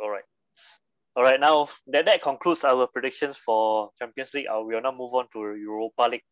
[0.00, 0.24] All right.
[1.14, 4.46] All right, now that, that concludes our predictions for Champions League.
[4.48, 6.24] Uh, we will now move on to Europa League.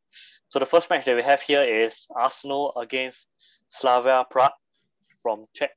[0.48, 3.28] So the first match that we have here is Arsenal against
[3.68, 4.56] Slavia Prague
[5.22, 5.72] from Czech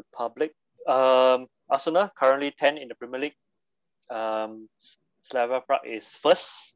[0.00, 0.52] Republic.
[0.86, 3.38] Um, Arsenal currently 10 in the Premier League.
[4.10, 4.68] Um,
[5.22, 6.74] Slavia Prague is first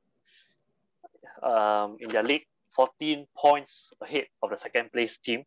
[1.42, 5.42] um, in their league, 14 points ahead of the second place team.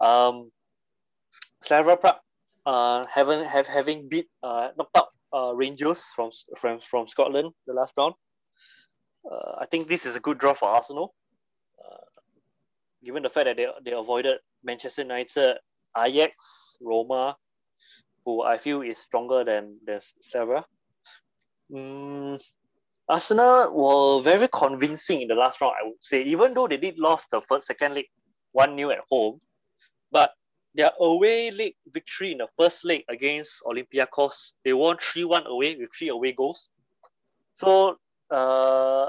[0.00, 0.50] Um,
[1.62, 2.20] Slavia Prague
[2.66, 7.72] uh, having have having beat uh, knocked out uh, Rangers from from from Scotland the
[7.72, 8.14] last round.
[9.30, 11.14] Uh, I think this is a good draw for Arsenal,
[11.84, 12.06] uh,
[13.04, 15.58] given the fact that they, they avoided Manchester United
[16.04, 17.36] Ajax, Roma,
[18.24, 20.64] who I feel is stronger than the Slavia.
[21.72, 22.40] Mm,
[23.08, 26.98] Arsenal were very convincing in the last round, I would say, even though they did
[26.98, 28.06] lost the first second leg
[28.52, 29.40] 1 0 at home.
[30.10, 30.32] But
[30.74, 35.76] their away leg victory in the first leg against Olympiacos, they won 3 1 away
[35.76, 36.70] with three away goals.
[37.54, 37.96] So
[38.30, 39.06] uh,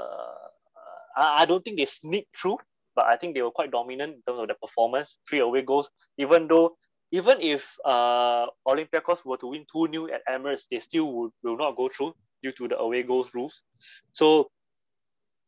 [1.16, 2.58] I, I don't think they sneak through
[2.94, 5.18] but I think they were quite dominant in terms of their performance.
[5.28, 6.76] Three away goals, even though
[7.12, 11.56] even if uh, Olympiacos were to win 2 new at Emirates, they still would, will
[11.56, 13.64] not go through due to the away goals rules.
[14.12, 14.50] So,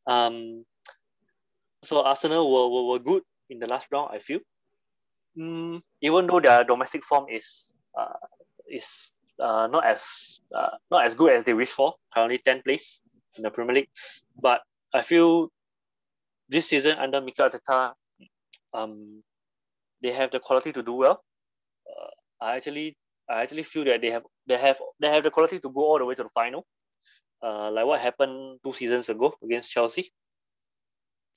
[0.07, 0.65] um,
[1.85, 4.41] so Arsenal were, were, were good in the last round, I feel.
[5.39, 8.21] Mm, even though their domestic form is uh,
[8.69, 13.01] is uh, not as uh, not as good as they wish for, currently 10th place
[13.37, 13.89] in the Premier League,
[14.41, 14.61] but
[14.93, 15.49] I feel
[16.53, 17.95] this season under Mikel Arteta,
[18.75, 19.23] um,
[20.03, 21.25] they have the quality to do well.
[21.89, 22.11] Uh,
[22.45, 22.97] I actually
[23.31, 25.99] I actually feel that they have they have they have the quality to go all
[25.99, 26.67] the way to the final,
[27.43, 30.11] uh, like what happened two seasons ago against Chelsea.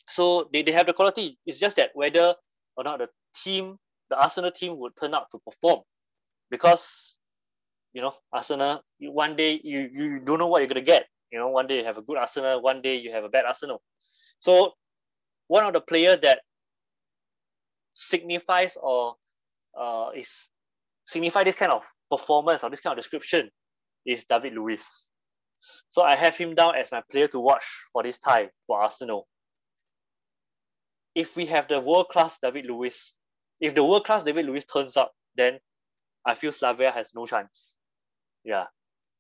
[0.08, 1.38] So they, they have the quality.
[1.46, 2.36] It's just that whether
[2.78, 3.10] or not the
[3.44, 3.78] team,
[4.10, 5.82] the Arsenal team, would turn out to perform,
[6.52, 7.18] because
[7.94, 8.82] you know Arsenal.
[9.00, 11.86] One day you you don't know what you're gonna get You know, one day you
[11.86, 13.82] have a good Arsenal, one day you have a bad Arsenal.
[14.40, 14.74] So
[15.48, 16.40] one of the player that
[17.94, 19.16] signifies or
[19.80, 20.50] uh, is
[21.06, 23.50] signify this kind of performance or this kind of description
[24.06, 25.12] is David Luiz.
[25.90, 29.28] So I have him down as my player to watch for this tie for Arsenal.
[31.16, 33.18] If we have the world class David Luiz,
[33.62, 35.60] if the world class David Luiz turns up, then
[36.26, 37.78] I feel Slavia has no chance.
[38.44, 38.66] Yeah.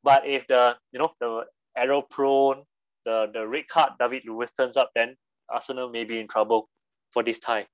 [0.03, 2.63] But if the you know the arrow prone,
[3.05, 5.15] the the red card David Luiz turns up, then
[5.49, 6.69] Arsenal may be in trouble
[7.11, 7.65] for this tie.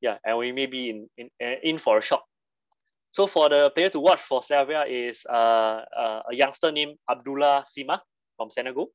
[0.00, 2.24] Yeah, and we may be in in, in for a shock.
[3.12, 7.64] So for the player to watch for Slavia is uh, uh, a youngster named Abdallah
[7.64, 7.98] Sima
[8.36, 8.92] from Senegal.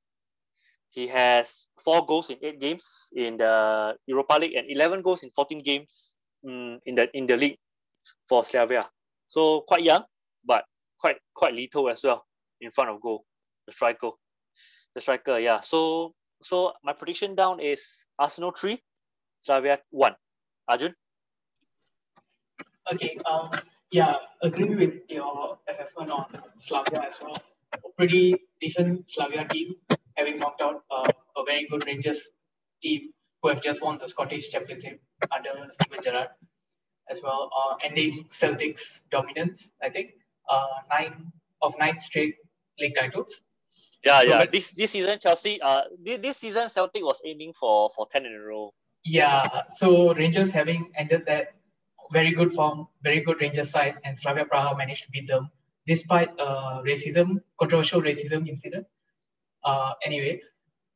[0.92, 5.32] He has four goals in eight games in the Europa League and 11 goals in
[5.32, 7.58] 14 games um, in the in the league
[8.30, 8.82] for Slavia.
[9.28, 10.04] So quite young,
[10.46, 10.66] but
[11.00, 12.24] quite quite little as well
[12.60, 13.26] in front of goal.
[13.66, 14.12] The striker,
[14.94, 15.62] the striker, yeah.
[15.62, 18.82] So so my prediction down is Arsenal three,
[19.40, 20.16] Slavia one.
[20.68, 20.96] Arjun.
[22.94, 23.18] Okay.
[23.26, 23.50] Um.
[23.92, 26.26] Yeah, agree with your assessment on
[26.58, 27.36] Slavia as well.
[27.74, 29.76] A pretty decent Slavia team,
[30.16, 32.22] having knocked out uh, a very good Rangers
[32.82, 36.30] team who have just won the Scottish Championship under Steven Gerrard
[37.10, 40.12] as well, uh, ending Celtic's dominance, I think.
[40.50, 42.36] Uh, nine of nine straight
[42.80, 43.42] league titles.
[44.04, 44.46] Yeah, yeah.
[44.46, 48.34] This this season Chelsea, uh, this, this season Celtic was aiming for for ten in
[48.34, 48.74] a row.
[49.06, 49.44] Yeah.
[49.76, 51.54] So Rangers having ended that
[52.12, 55.50] very good form, very good Rangers side, and Slavia Praha managed to beat them
[55.88, 58.86] despite uh, racism, controversial racism incident.
[59.64, 60.42] Uh, anyway,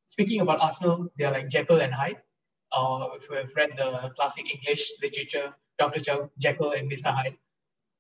[0.08, 2.18] speaking about Arsenal, they are like Jekyll and Hyde.
[2.72, 6.00] Uh, if you have read the classic English literature, Dr.
[6.40, 7.14] Jekyll and Mr.
[7.14, 7.38] Hyde,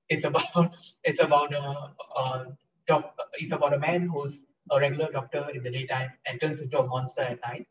[0.10, 2.46] it's about it's about a, a
[2.88, 4.38] doc, it's about a man who's
[4.72, 7.68] a regular doctor in the daytime and turns into a monster at night.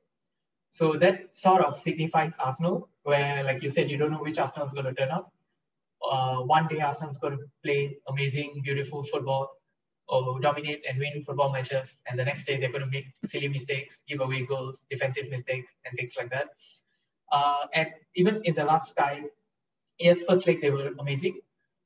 [0.71, 4.67] So that sort of signifies Arsenal, where, like you said, you don't know which Arsenal
[4.67, 5.33] is going to turn up.
[6.11, 9.51] Uh, one day Arsenal is going to play amazing, beautiful football,
[10.09, 13.49] or dominate and win football matches, and the next day they're going to make silly
[13.49, 16.49] mistakes, give away goals, defensive mistakes, and things like that.
[17.33, 19.27] Uh, and even in the last time,
[19.99, 21.41] yes, first leg they were amazing,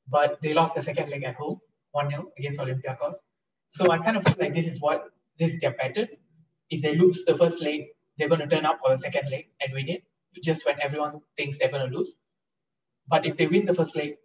[0.09, 1.59] but they lost the second leg at home,
[1.91, 3.15] 1 0 against Olympiacos.
[3.69, 5.05] So I kind of feel like this is what
[5.37, 6.07] this is their pattern.
[6.69, 7.85] If they lose the first leg,
[8.17, 10.03] they're going to turn up for the second leg and win it,
[10.43, 12.11] just when everyone thinks they're going to lose.
[13.07, 14.15] But if they win the first leg,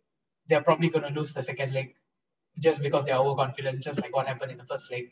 [0.49, 1.95] they're probably going to lose the second leg
[2.61, 5.05] just because they're overconfident, just like what happened in the first leg.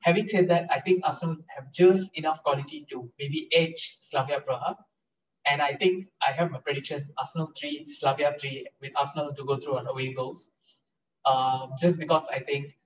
[0.00, 4.76] Having said that, I think Arsenal have just enough quality to maybe edge Slavia Praha.
[5.46, 9.58] And I think I have my prediction Arsenal 3, Slavia 3, with Arsenal to go
[9.58, 10.48] through on away goals.
[11.24, 12.76] Uh, just because I think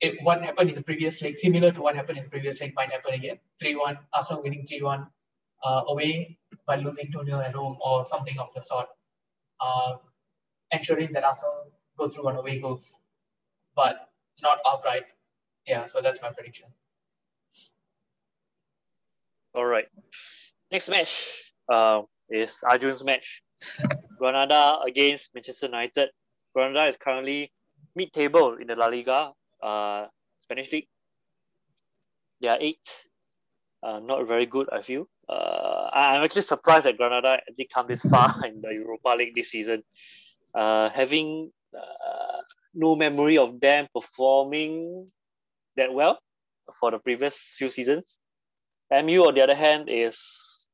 [0.00, 2.72] it, what happened in the previous leg, similar to what happened in the previous leg,
[2.74, 3.38] might happen again.
[3.60, 5.06] 3 1, Arsenal winning 3 1
[5.64, 8.86] uh, away by losing 2 0 at home or something of the sort,
[9.60, 9.96] uh,
[10.72, 11.66] ensuring that Arsenal
[11.98, 12.94] go through on away goals,
[13.76, 14.08] but
[14.42, 15.04] not outright.
[15.66, 16.68] Yeah, so that's my prediction.
[19.54, 19.86] All right.
[20.70, 23.42] Next match uh, is Arjun's match.
[24.18, 26.08] Granada against Manchester United.
[26.54, 27.52] Granada is currently
[27.94, 30.06] mid-table in the La Liga uh,
[30.40, 30.88] Spanish league.
[32.40, 32.88] They are eight.
[33.82, 35.06] Uh, not very good, I feel.
[35.28, 39.50] Uh, I'm actually surprised that Granada did come this far in the Europa League this
[39.50, 39.82] season.
[40.54, 42.40] Uh, having uh,
[42.74, 45.06] no memory of them performing
[45.76, 46.18] that well
[46.78, 48.18] for the previous few seasons.
[48.90, 50.68] MU, on the other hand, is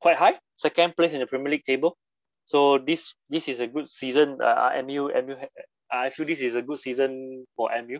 [0.00, 1.96] quite high, second place in the Premier League table.
[2.44, 4.38] So this this is a good season.
[4.40, 5.36] Uh, MU, MU,
[5.90, 7.98] I feel this is a good season for MU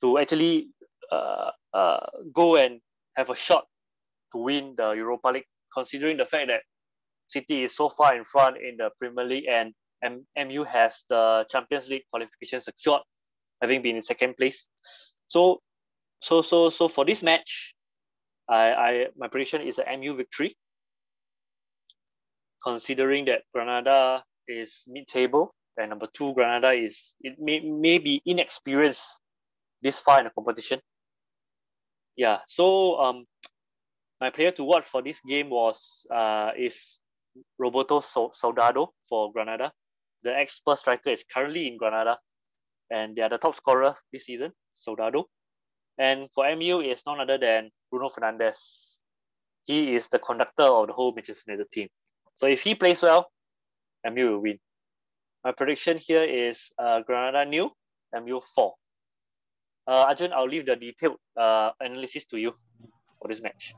[0.00, 0.68] to actually
[1.10, 2.80] uh, uh, go and
[3.16, 3.64] have a shot
[4.32, 6.62] to win the Europa League, considering the fact that
[7.28, 11.46] City is so far in front in the Premier League and M- MU has the
[11.48, 13.02] Champions League qualification secured,
[13.60, 14.68] having been in second place.
[15.28, 15.60] So,
[16.20, 17.74] so, so, so for this match,
[18.48, 20.56] I, I my prediction is a MU victory.
[22.64, 29.20] Considering that Granada is mid-table and number two, Granada is it may, may be inexperienced
[29.82, 30.80] this far in the competition.
[32.16, 33.24] Yeah, so um,
[34.20, 37.00] my player to watch for this game was uh, is
[37.58, 39.72] Roberto Soldado for Granada.
[40.22, 42.18] The expert striker is currently in Granada,
[42.90, 45.26] and they are the top scorer this season, Soldado.
[45.98, 48.98] And for MU, it's none other than Bruno Fernandes.
[49.66, 51.88] He is the conductor of the whole Manchester United team.
[52.34, 53.30] So if he plays well,
[54.04, 54.58] MU will win.
[55.44, 57.70] My prediction here is uh, Granada nil,
[58.14, 58.74] MU four.
[59.90, 62.54] Uh, Arjun, I'll leave the detailed uh, analysis to you
[63.18, 63.74] for this match.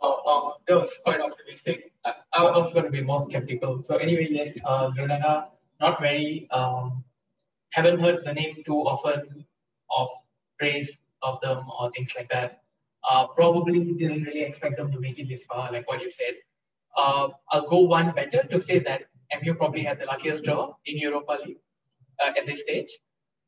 [0.00, 1.92] Oh, oh, that was quite optimistic.
[2.04, 3.82] I, I was going to be more skeptical.
[3.82, 5.48] So anyway, yes, uh, Granada,
[5.80, 7.04] not very, um,
[7.70, 9.44] haven't heard the name too often
[9.90, 10.08] of
[10.58, 10.90] praise
[11.22, 12.62] of them or things like that.
[13.08, 16.34] Uh, probably didn't really expect them to make it this far, like what you said.
[16.96, 19.02] Uh, I'll go one better to say that
[19.42, 21.58] MU probably had the luckiest draw in Europa League
[22.20, 22.90] uh, at this stage.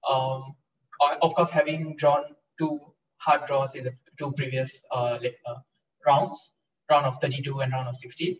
[0.09, 0.55] Um,
[1.23, 2.25] of course, having drawn
[2.59, 2.81] two
[3.19, 5.55] hard draws in the two previous uh, uh,
[6.07, 6.53] rounds,
[6.91, 8.39] round of 32 and round of 16.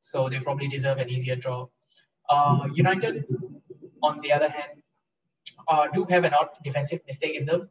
[0.00, 1.66] So they probably deserve an easier draw.
[2.30, 3.24] Uh, United,
[4.02, 4.82] on the other hand,
[5.66, 7.68] uh, do have an odd defensive mistake in them.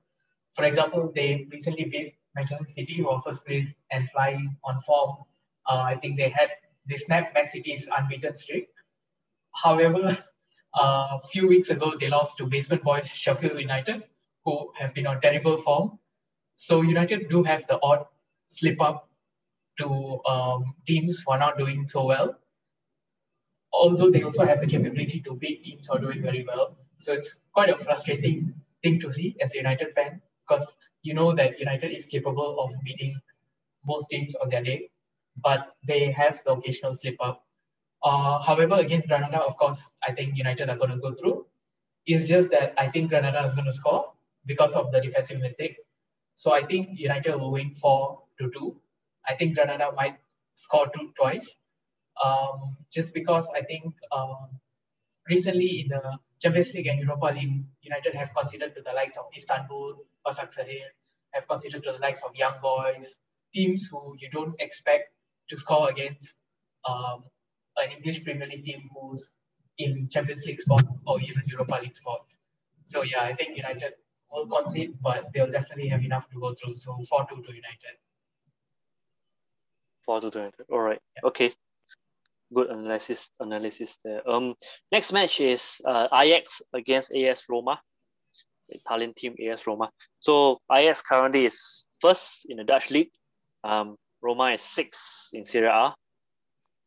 [0.56, 5.18] For example, they recently beat Manchester City, who first place and flying on form.
[5.70, 6.50] Uh, I think they had
[6.90, 8.68] they snapped Man City's unbeaten streak.
[9.54, 10.18] However,
[10.76, 14.04] a few weeks ago they lost to basement boys Sheffield United,
[14.48, 16.00] who have been on terrible form.
[16.56, 18.06] So United do have the odd
[18.50, 19.10] slip up
[19.80, 19.88] to
[20.26, 22.36] um, teams who are not doing so well.
[23.74, 26.78] Although they also have the capability to beat teams who are doing very well.
[27.00, 30.66] So it's quite a frustrating thing to see as a United fan because
[31.04, 33.20] you know that United is capable of beating
[33.86, 34.90] most teams on their day,
[35.44, 37.44] but they have the occasional slip up.
[38.02, 41.46] Uh, however, against Granada, of course, I think United are going to go through.
[42.06, 44.14] It's just that I think Granada is going to score
[44.48, 45.80] because of the defensive mistakes.
[46.36, 48.76] So I think United will win 4 to 2.
[49.28, 50.18] I think Granada might
[50.56, 51.50] score two twice.
[52.24, 54.50] Um, just because I think um,
[55.30, 59.26] recently in the Champions League and Europa League, United have considered to the likes of
[59.38, 59.96] Istanbul,
[60.26, 60.88] Başakşehir,
[61.32, 63.06] have considered to the likes of Young Boys,
[63.54, 65.14] teams who you don't expect
[65.50, 66.34] to score against
[66.88, 67.24] um,
[67.78, 69.32] an English Premier League team who's
[69.78, 72.36] in Champions League spots or even Europa League spots.
[72.88, 73.94] So yeah, I think United
[74.32, 76.76] will concede, but they'll definitely have enough to go through.
[76.76, 77.96] So 4 2 to United.
[80.06, 80.66] 4 2 to United.
[80.72, 81.00] All right.
[81.16, 81.28] Yeah.
[81.28, 81.54] Okay.
[82.54, 84.22] Good analysis analysis there.
[84.30, 84.56] Um,
[84.92, 87.82] next match is uh, Ajax against AS Roma,
[88.70, 89.90] Italian team AS Roma.
[90.20, 93.12] So Ajax currently is first in the Dutch league.
[93.66, 95.94] Um, Roma is sixth in Serie A.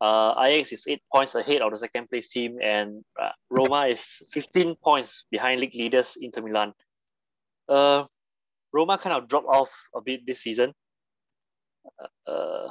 [0.00, 4.22] Uh, Ajax is eight points ahead of the second place team, and uh, Roma is
[4.30, 6.72] 15 points behind league leaders Inter Milan.
[7.70, 8.04] Uh,
[8.72, 10.74] Roma kind of dropped off a bit this season.
[12.26, 12.68] Uh,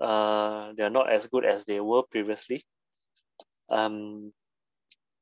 [0.00, 2.62] uh, they're not as good as they were previously.
[3.68, 4.32] Um,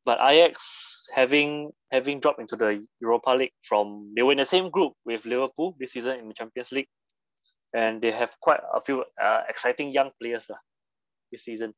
[0.05, 4.71] but Ajax having having dropped into the Europa League from they were in the same
[4.71, 6.89] group with Liverpool this season in the Champions League,
[7.75, 10.57] and they have quite a few uh, exciting young players uh,
[11.31, 11.75] this season.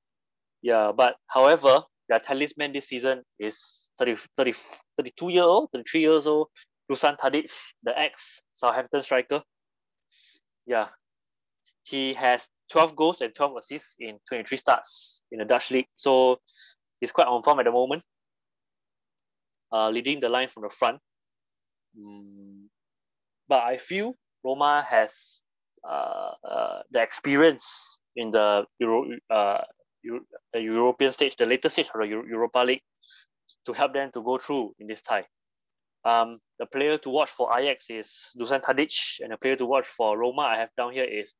[0.63, 4.53] Yeah, but however, their talisman this season is 30, 30,
[4.97, 6.49] 32 year old, 33 years old,
[6.91, 7.51] Dusan Tadic,
[7.83, 9.43] the ex Southampton striker.
[10.67, 10.89] Yeah,
[11.85, 15.87] he has 12 goals and 12 assists in 23 starts in the Dutch league.
[15.97, 16.41] So
[17.01, 18.03] he's quite on form at the moment,
[19.73, 20.99] uh, leading the line from the front.
[21.99, 22.67] Mm,
[23.49, 24.15] but I feel
[24.45, 25.43] Roma has
[25.89, 29.63] uh, uh, the experience in the Euro, uh,
[30.03, 30.21] Euro,
[30.53, 32.83] the European stage, the later stage of the Euro- Europa League,
[33.65, 35.25] to help them to go through in this tie.
[36.05, 39.87] Um, the player to watch for Ajax is Dusan Tadic, and the player to watch
[39.87, 41.35] for Roma I have down here is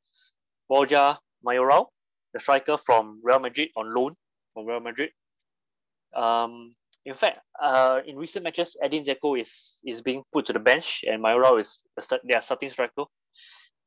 [0.69, 1.93] Borja Mayoral,
[2.35, 4.15] the striker from Real Madrid on loan
[4.53, 5.11] from Real Madrid.
[6.15, 6.75] Um,
[7.07, 11.05] in fact, uh, in recent matches, Edin Dzeko is is being put to the bench,
[11.09, 13.05] and Mayoral is the, their starting striker.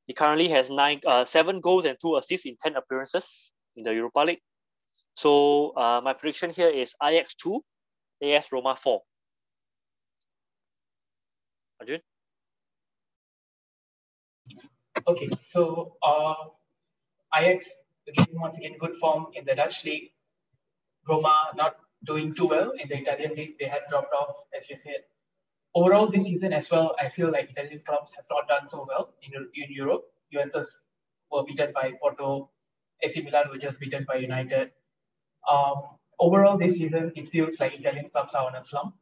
[0.07, 3.93] He currently has nine, uh, seven goals and two assists in ten appearances in the
[3.93, 4.41] Europa League.
[5.15, 7.61] So uh, my prediction here is Ajax two,
[8.21, 9.01] AS Roma four.
[11.83, 12.01] Arjun?
[15.05, 16.35] Okay, so uh,
[17.35, 17.67] Ajax
[18.07, 20.11] again once again good form in the Dutch league.
[21.07, 21.75] Roma not
[22.05, 23.55] doing too well in the Italian league.
[23.59, 25.03] They had dropped off, as you said.
[25.75, 29.13] Overall, this season as well, I feel like Italian clubs have not done so well
[29.23, 30.03] in, in Europe.
[30.31, 30.67] Juventus
[31.31, 32.49] were beaten by Porto.
[33.01, 34.71] AC Milan were just beaten by United.
[35.51, 35.81] Um,
[36.19, 38.95] overall, this season, it feels like Italian clubs are on a slump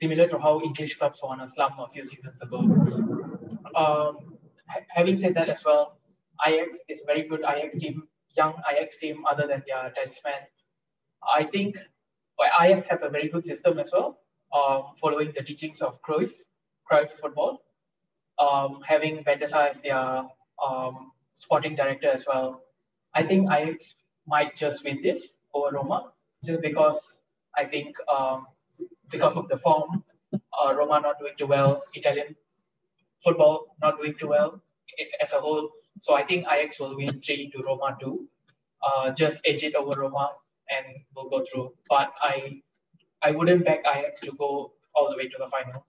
[0.00, 2.58] similar to how English clubs won a slump a few seasons ago.
[3.74, 4.38] Um,
[4.88, 5.98] having said that as well,
[6.46, 8.04] Ajax is a very good Ajax team,
[8.36, 10.42] young Ajax team other than their talisman.
[11.36, 11.76] I think
[12.60, 14.18] Ajax have a very good system as well,
[14.52, 16.32] um, following the teachings of Cruyff,
[16.90, 17.62] Cruyff football,
[18.38, 20.24] um, having Sar as their
[20.64, 22.62] um, sporting director as well.
[23.14, 23.94] I think Ajax
[24.26, 26.12] might just win this over Roma,
[26.44, 27.20] just because
[27.56, 28.46] I think um,
[29.10, 32.34] because of the form, uh, Roma not doing too well, Italian
[33.22, 34.60] football not doing too well
[35.20, 35.70] as a whole.
[36.00, 38.28] So I think Ajax will win 3 to Roma 2.
[38.82, 40.30] Uh, just edge it over Roma
[40.70, 41.72] and we'll go through.
[41.88, 42.60] But I
[43.22, 45.86] I wouldn't back Ajax to go all the way to the final.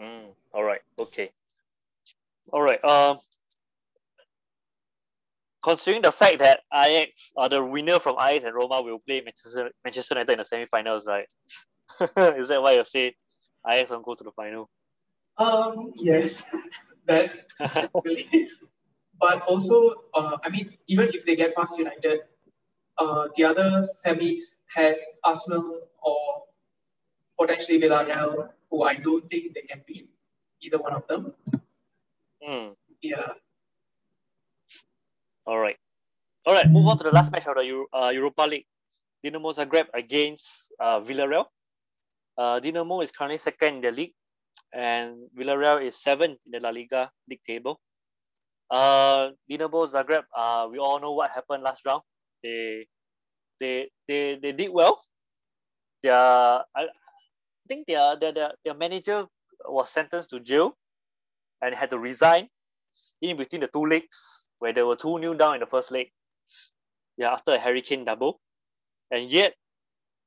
[0.00, 0.80] Mm, all right.
[0.98, 1.30] Okay.
[2.52, 2.82] All right.
[2.84, 3.18] Um,
[5.62, 9.70] considering the fact that Ajax or the winner from Ajax and Roma will play Manchester
[9.84, 11.26] Manchester United in the semi-finals, right?
[12.36, 13.14] Is that why you say
[13.68, 14.68] Ajax won't go to the final?
[15.38, 16.42] Um, yes,
[17.06, 17.30] that
[19.20, 22.20] but also, uh, I mean, even if they get past United,
[22.98, 26.42] uh, the other semis has Arsenal or
[27.40, 30.08] potentially Villarreal, who I don't think they can beat
[30.60, 31.32] either one of them.
[32.46, 32.74] Mm.
[33.00, 33.32] Yeah.
[35.46, 35.76] All right.
[36.46, 36.68] All right.
[36.70, 38.66] Move on to the last match of the Euro, uh, Europa League.
[39.24, 41.46] Dinamo Zagreb against uh, Villarreal.
[42.36, 44.14] Uh, Dinamo is currently second in the league,
[44.74, 47.80] and Villarreal is seventh in the La Liga league table.
[48.70, 50.24] Uh, Dinamo Zagreb.
[50.34, 52.02] Uh, we all know what happened last round.
[52.42, 52.86] They,
[53.60, 55.00] they, they, they did well.
[56.02, 56.86] Their, I,
[57.68, 59.26] think their, their, their, their manager
[59.64, 60.76] was sentenced to jail,
[61.60, 62.48] and had to resign
[63.20, 66.06] in between the two legs where there were two new down in the first leg.
[67.16, 68.40] Yeah, after a Harry Kane double.
[69.10, 69.54] And yet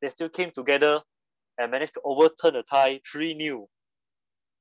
[0.01, 0.99] they still came together
[1.57, 3.65] and managed to overturn the tie 3 new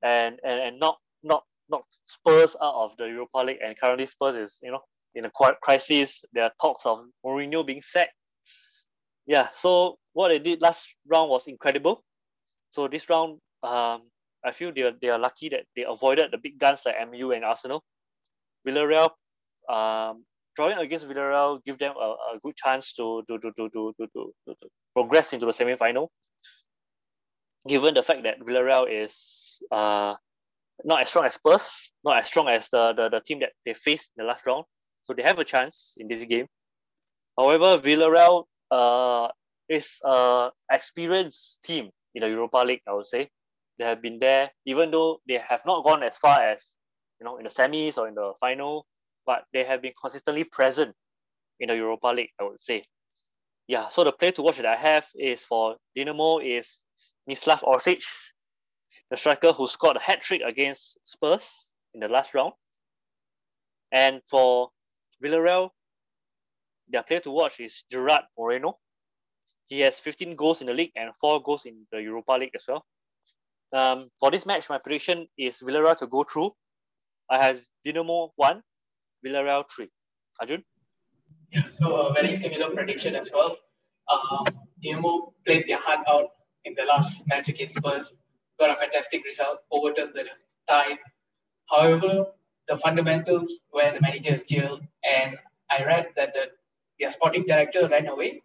[0.01, 3.57] and, and, and not, not, not Spurs out of the Europa League.
[3.61, 4.79] And currently Spurs is, you know,
[5.13, 6.23] in a crisis.
[6.31, 8.13] There are talks of Mourinho being sacked.
[9.27, 12.01] Yeah, so what they did last round was incredible.
[12.71, 14.03] So this round, um,
[14.41, 17.31] I feel they are, they are lucky that they avoided the big guns like MU
[17.31, 17.83] and Arsenal.
[18.65, 19.09] Villarreal
[19.69, 20.23] um,
[20.55, 24.07] drawing against Villarreal give them a, a good chance to to, to, to, to, to,
[24.15, 24.55] to, to
[24.93, 26.11] progress into the semi-final.
[27.67, 30.15] Given the fact that Villarreal is uh,
[30.83, 33.73] not as strong as Spurs, not as strong as the, the, the team that they
[33.73, 34.65] faced in the last round.
[35.03, 36.47] So they have a chance in this game.
[37.37, 39.29] However, Villarreal uh,
[39.69, 43.29] is an experienced team in the Europa League, I would say.
[43.77, 46.75] They have been there, even though they have not gone as far as
[47.19, 48.85] you know in the semis or in the final
[49.25, 50.95] but they have been consistently present
[51.59, 52.83] in the Europa League, I would say.
[53.67, 56.83] Yeah, so the player to watch that I have is for Dinamo is
[57.29, 58.03] Mislav Orsic,
[59.09, 62.53] the striker who scored a hat trick against Spurs in the last round.
[63.91, 64.69] And for
[65.23, 65.69] Villarreal,
[66.89, 68.77] their player to watch is Gerard Moreno.
[69.67, 72.65] He has 15 goals in the league and four goals in the Europa League as
[72.67, 72.85] well.
[73.73, 76.51] Um, for this match, my prediction is Villarreal to go through.
[77.29, 78.61] I have Dinamo 1,
[79.25, 79.89] Villarreal 3.
[80.39, 80.63] Arjun?
[81.51, 83.57] Yeah, so a very similar prediction as well.
[84.11, 84.45] Um,
[85.45, 86.29] played their heart out
[86.65, 88.11] in the last match against Spurs,
[88.59, 90.25] got a fantastic result, overturned the
[90.67, 90.97] tie.
[91.69, 92.25] However,
[92.67, 95.37] the fundamentals where the manager is jailed, and
[95.69, 96.45] I read that the
[96.99, 98.41] their sporting director ran away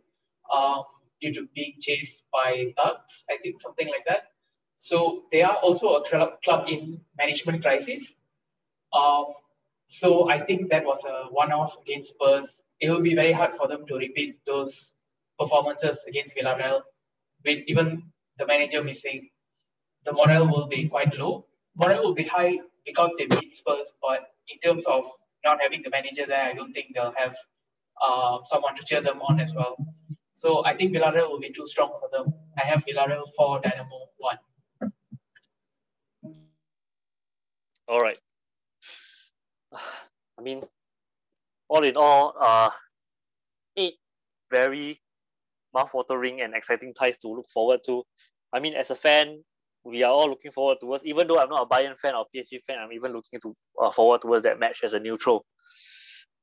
[0.54, 0.82] um,
[1.20, 4.32] due to being chased by thugs, I think something like that.
[4.78, 8.12] So they are also a club in management crisis.
[8.92, 9.26] Um,
[9.90, 12.46] so I think that was a one-off against Spurs.
[12.78, 14.90] It will be very hard for them to repeat those
[15.36, 16.82] performances against Villarreal.
[17.44, 18.04] With even
[18.38, 19.30] the manager missing,
[20.04, 21.46] the morale will be quite low.
[21.76, 25.02] Morale will be high because they beat Spurs, but in terms of
[25.44, 27.34] not having the manager there, I don't think they'll have
[28.00, 29.76] uh, someone to cheer them on as well.
[30.36, 32.32] So I think Villarreal will be too strong for them.
[32.56, 34.38] I have Villarreal for Dinamo one.
[37.88, 38.18] All right.
[40.40, 40.62] I mean,
[41.68, 42.70] all in all, uh,
[43.76, 43.96] eight
[44.50, 45.00] very
[45.74, 48.02] mouth-watering and exciting ties to look forward to.
[48.52, 49.44] I mean, as a fan,
[49.84, 51.04] we are all looking forward towards.
[51.04, 53.90] Even though I'm not a Bayern fan or PSG fan, I'm even looking to uh,
[53.90, 55.44] forward towards that match as a neutral,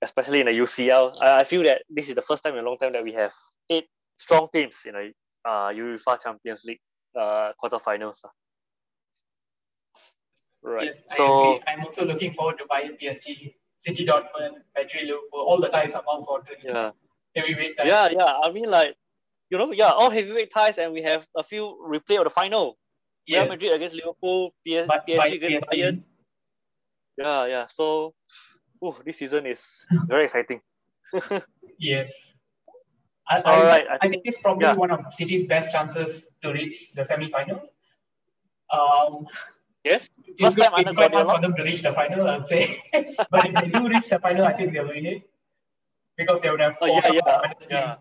[0.03, 1.17] especially in the UCL.
[1.19, 3.13] I, I feel that this is the first time in a long time that we
[3.13, 3.33] have
[3.71, 3.87] eight
[4.17, 6.81] strong teams in a uh, UEFA Champions League
[7.19, 8.17] uh, quarterfinals.
[10.61, 10.85] Right.
[10.85, 13.53] Yes, so I am also looking forward to Bayern PSG,
[13.87, 15.39] City Dortmund, Madrid Liverpool.
[15.47, 16.91] All the ties are bound for yeah.
[17.35, 17.87] heavyweight ties.
[17.87, 18.33] Yeah, yeah.
[18.43, 18.95] I mean, like,
[19.49, 22.77] you know, yeah, all heavyweight ties, and we have a few replay of the final.
[23.25, 23.41] Yes.
[23.41, 25.73] Real Madrid against Liverpool, PS, PSG against PSG.
[25.73, 26.03] Bayern.
[27.17, 27.65] Yeah, yeah.
[27.67, 28.13] So,
[28.83, 30.61] ooh, this season is very exciting.
[31.79, 32.11] yes.
[33.29, 34.75] I, All I, right, I, think, I think it's probably yeah.
[34.75, 37.61] one of City's best chances to reach the semi-final.
[38.71, 39.27] Um,
[39.83, 40.09] Yes.
[40.39, 41.35] First time under Guardiola.
[41.35, 42.81] for them to reach the final, I'd say.
[43.31, 45.29] but if they do reach the final, I think they'll win it
[46.17, 46.77] because they would have.
[46.81, 47.95] Oh, yeah, yeah, yeah.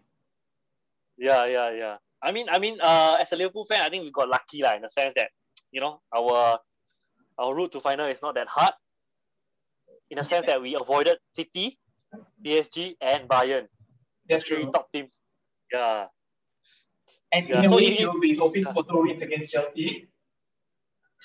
[1.18, 1.96] Yeah, yeah, yeah.
[2.22, 4.74] I mean, I mean, uh, as a Liverpool fan, I think we got lucky lah
[4.74, 5.30] in the sense that
[5.70, 6.58] you know our
[7.38, 8.72] our route to final is not that hard.
[10.10, 11.76] In the sense that we avoided City,
[12.44, 13.66] PSG, and Bayern.
[14.28, 14.72] That's three true.
[14.72, 15.22] top teams.
[15.72, 16.06] Yeah.
[17.32, 20.08] And Yeah, in a so way, you'll be hoping for two wins against Chelsea.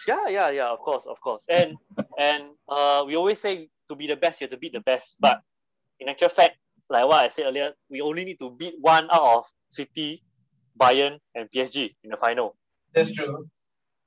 [0.08, 0.70] Yeah, yeah, yeah.
[0.72, 1.46] Of course, of course.
[1.50, 1.78] And
[2.18, 5.18] and uh, we always say to be the best, you have to beat the best.
[5.20, 5.42] But
[6.00, 6.58] in actual fact,
[6.90, 10.24] like what I said earlier, we only need to beat one out of City,
[10.80, 12.58] Bayern, and PSG in the final.
[12.94, 13.48] That's true.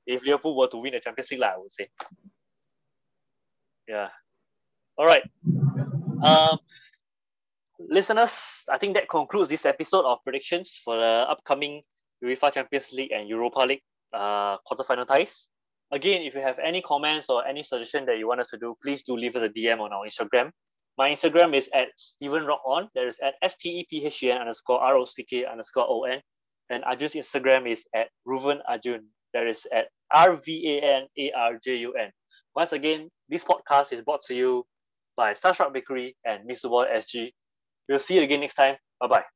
[0.05, 1.89] If Liverpool were to win the Champions League, lah, I would say.
[3.87, 4.09] Yeah.
[4.97, 5.23] All right.
[6.21, 6.59] Um,
[7.79, 11.81] listeners, I think that concludes this episode of predictions for the upcoming
[12.23, 13.81] UEFA Champions League and Europa League
[14.13, 15.49] uh, quarterfinal ties.
[15.91, 18.75] Again, if you have any comments or any suggestion that you want us to do,
[18.83, 20.51] please do leave us a DM on our Instagram.
[20.97, 22.87] My Instagram is at Stephen Rock On.
[22.95, 25.45] There is at S T E P H E N underscore R O C K
[25.45, 26.21] underscore O N.
[26.69, 29.07] And Arjun's Instagram is at Ruven Arjun.
[29.33, 32.11] There is at R V A N A R J U N.
[32.55, 34.65] Once again, this podcast is brought to you
[35.15, 36.69] by Starstruck Bakery and Mr.
[36.69, 37.31] Boy SG.
[37.87, 38.75] We'll see you again next time.
[38.99, 39.35] Bye bye.